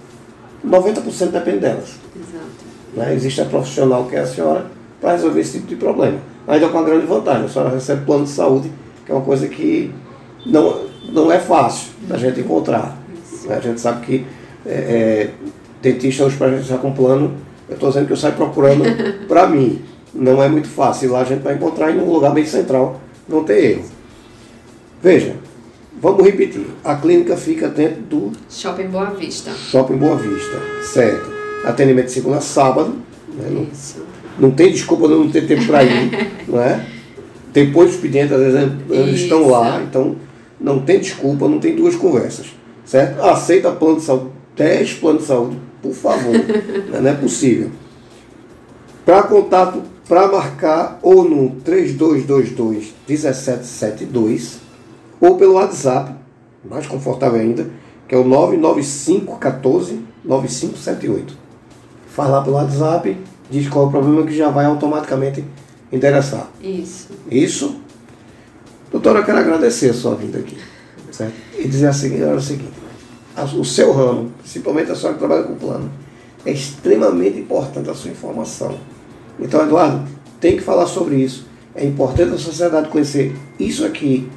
90% 0.65 1.31
depende 1.31 1.59
delas. 1.59 1.95
Exato. 2.15 2.45
Né? 2.95 3.13
Existe 3.15 3.41
a 3.41 3.45
profissional 3.45 4.05
que 4.05 4.15
é 4.15 4.19
a 4.19 4.25
senhora 4.25 4.65
para 4.99 5.13
resolver 5.13 5.41
esse 5.41 5.59
tipo 5.59 5.67
de 5.67 5.75
problema. 5.75 6.19
Ainda 6.47 6.69
com 6.69 6.77
a 6.77 6.83
grande 6.83 7.05
vantagem, 7.05 7.45
a 7.45 7.49
senhora 7.49 7.69
recebe 7.71 8.05
plano 8.05 8.25
de 8.25 8.31
saúde, 8.31 8.71
que 9.05 9.11
é 9.11 9.15
uma 9.15 9.23
coisa 9.23 9.47
que 9.47 9.93
não, 10.45 10.85
não 11.11 11.31
é 11.31 11.39
fácil 11.39 11.91
da 12.07 12.17
gente 12.17 12.39
encontrar. 12.39 12.97
Né? 13.45 13.55
A 13.55 13.59
gente 13.59 13.79
sabe 13.79 14.05
que 14.05 14.25
é, 14.65 14.71
é, 14.71 15.29
dentista 15.81 16.25
hoje 16.25 16.37
para 16.37 16.57
gente 16.57 16.77
com 16.79 16.93
plano, 16.93 17.33
eu 17.67 17.75
estou 17.75 17.89
dizendo 17.89 18.07
que 18.07 18.13
eu 18.13 18.17
saio 18.17 18.33
procurando 18.33 18.83
para 19.27 19.47
mim. 19.47 19.81
Não 20.13 20.41
é 20.41 20.47
muito 20.47 20.67
fácil. 20.67 21.11
Lá 21.11 21.21
a 21.21 21.23
gente 21.23 21.41
vai 21.41 21.55
encontrar 21.55 21.91
em 21.91 21.99
um 21.99 22.11
lugar 22.11 22.33
bem 22.33 22.45
central, 22.45 23.01
não 23.27 23.43
tem 23.43 23.57
erro. 23.57 23.85
Veja, 25.01 25.35
vamos 26.01 26.23
repetir. 26.23 26.65
A 26.83 26.95
clínica 26.95 27.35
fica 27.35 27.67
dentro 27.67 28.01
do 28.03 28.31
Shopping 28.49 28.87
Boa 28.87 29.11
Vista. 29.11 29.51
Shopping 29.51 29.97
Boa 29.97 30.15
Vista, 30.15 30.59
certo? 30.81 31.31
Atendimento 31.65 32.05
de 32.05 32.11
segunda 32.11 32.37
a 32.37 32.41
sábado, 32.41 32.95
né? 33.35 33.47
não, 33.49 33.63
Isso. 33.63 34.03
não 34.37 34.51
tem 34.51 34.71
desculpa 34.71 35.07
de 35.07 35.13
não 35.13 35.29
ter 35.29 35.47
tempo 35.47 35.65
para 35.65 35.83
ir, 35.83 36.31
não 36.47 36.61
é? 36.61 36.85
Depois 37.51 37.87
dos 37.87 37.95
expediente, 37.95 38.33
às 38.33 38.39
vezes 38.39 38.71
eles 38.89 39.19
estão 39.21 39.41
Isso. 39.41 39.49
lá, 39.49 39.81
então 39.81 40.15
não 40.59 40.79
tem 40.79 40.99
desculpa, 40.99 41.47
não 41.47 41.59
tem 41.59 41.75
duas 41.75 41.95
conversas, 41.95 42.47
certo? 42.85 43.21
Aceita 43.21 43.71
plano 43.71 43.97
de 43.97 44.03
saúde, 44.03 44.29
10 44.55 44.93
planos 44.95 45.21
de 45.21 45.27
saúde, 45.27 45.57
por 45.81 45.93
favor, 45.93 46.33
não 46.89 47.09
é 47.09 47.13
possível. 47.13 47.69
Para 49.05 49.23
contato, 49.23 49.81
para 50.13 50.27
marcar, 50.27 50.99
ou 51.01 51.27
no 51.27 51.49
3222 51.61 52.93
1772, 53.09 54.59
ou 55.19 55.37
pelo 55.37 55.53
WhatsApp, 55.53 56.13
mais 56.63 56.85
confortável 56.85 57.41
ainda, 57.41 57.67
que 58.07 58.13
é 58.13 58.17
o 58.19 58.23
995 58.23 59.37
14 59.39 59.99
9578. 60.23 61.35
Faz 62.09 62.29
lá 62.29 62.43
pelo 62.43 62.57
WhatsApp, 62.57 63.17
diz 63.49 63.67
qual 63.67 63.85
é 63.85 63.87
o 63.87 63.91
problema 63.91 64.23
que 64.23 64.37
já 64.37 64.51
vai 64.51 64.65
automaticamente 64.65 65.43
endereçar. 65.91 66.47
Isso. 66.61 67.09
Isso. 67.31 67.77
Doutora, 68.91 69.21
eu 69.21 69.25
quero 69.25 69.39
agradecer 69.39 69.89
a 69.89 69.93
sua 69.95 70.13
vinda 70.13 70.37
aqui. 70.37 70.55
Certo? 71.09 71.33
E 71.57 71.67
dizer 71.67 71.87
a 71.87 71.93
seguinte, 71.93 72.21
o 72.21 72.39
seguinte, 72.39 72.71
a- 73.35 73.45
o 73.45 73.65
seu 73.65 73.91
ramo, 73.91 74.29
principalmente 74.37 74.91
a 74.91 74.95
senhora 74.95 75.13
que 75.15 75.19
trabalha 75.19 75.43
com 75.43 75.55
plano, 75.55 75.91
é 76.45 76.51
extremamente 76.51 77.39
importante 77.39 77.89
a 77.89 77.95
sua 77.95 78.11
informação. 78.11 78.77
Então, 79.39 79.61
Eduardo, 79.63 80.07
tem 80.39 80.55
que 80.55 80.61
falar 80.61 80.85
sobre 80.85 81.15
isso. 81.15 81.47
É 81.75 81.85
importante 81.85 82.33
a 82.33 82.37
sociedade 82.37 82.89
conhecer 82.89 83.35
isso 83.59 83.85
aqui. 83.85 84.29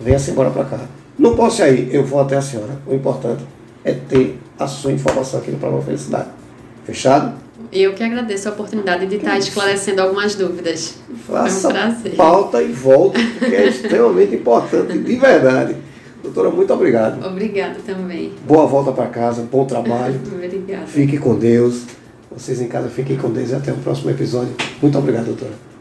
Venha-se 0.00 0.30
embora 0.30 0.50
para 0.50 0.64
cá. 0.64 0.80
Não 1.18 1.34
posso 1.34 1.62
ir 1.62 1.64
aí, 1.64 1.88
eu 1.92 2.04
vou 2.04 2.20
até 2.20 2.36
a 2.36 2.42
senhora. 2.42 2.78
O 2.86 2.94
importante 2.94 3.44
é 3.84 3.92
ter 3.92 4.38
a 4.58 4.66
sua 4.66 4.92
informação 4.92 5.40
aqui 5.40 5.50
no 5.50 5.58
programa 5.58 5.82
Felicidade. 5.84 6.28
Fechado? 6.84 7.34
Eu 7.72 7.94
que 7.94 8.02
agradeço 8.04 8.48
a 8.48 8.52
oportunidade 8.52 9.06
de 9.06 9.16
estar 9.16 9.38
isso. 9.38 9.48
esclarecendo 9.48 10.02
algumas 10.02 10.34
dúvidas. 10.34 10.96
Faça 11.26 11.60
Foi 11.60 11.70
um 11.70 11.72
prazer. 11.72 12.12
pauta 12.16 12.62
e 12.62 12.72
volte, 12.72 13.24
porque 13.38 13.54
é 13.54 13.66
extremamente 13.66 14.34
importante, 14.34 14.98
de 14.98 15.16
verdade. 15.16 15.76
Doutora, 16.22 16.50
muito 16.50 16.72
obrigado. 16.72 17.24
Obrigada 17.26 17.76
também. 17.84 18.32
Boa 18.46 18.66
volta 18.66 18.92
para 18.92 19.06
casa, 19.06 19.46
bom 19.50 19.64
trabalho. 19.64 20.20
Obrigada. 20.32 20.86
Fique 20.86 21.18
com 21.18 21.34
Deus. 21.34 21.82
Vocês 22.36 22.60
em 22.60 22.68
casa 22.68 22.88
fiquem 22.88 23.16
com 23.16 23.30
Deus 23.30 23.50
e 23.50 23.54
até 23.54 23.72
o 23.72 23.76
próximo 23.76 24.10
episódio. 24.10 24.54
Muito 24.82 24.98
obrigado, 24.98 25.26
doutora. 25.26 25.73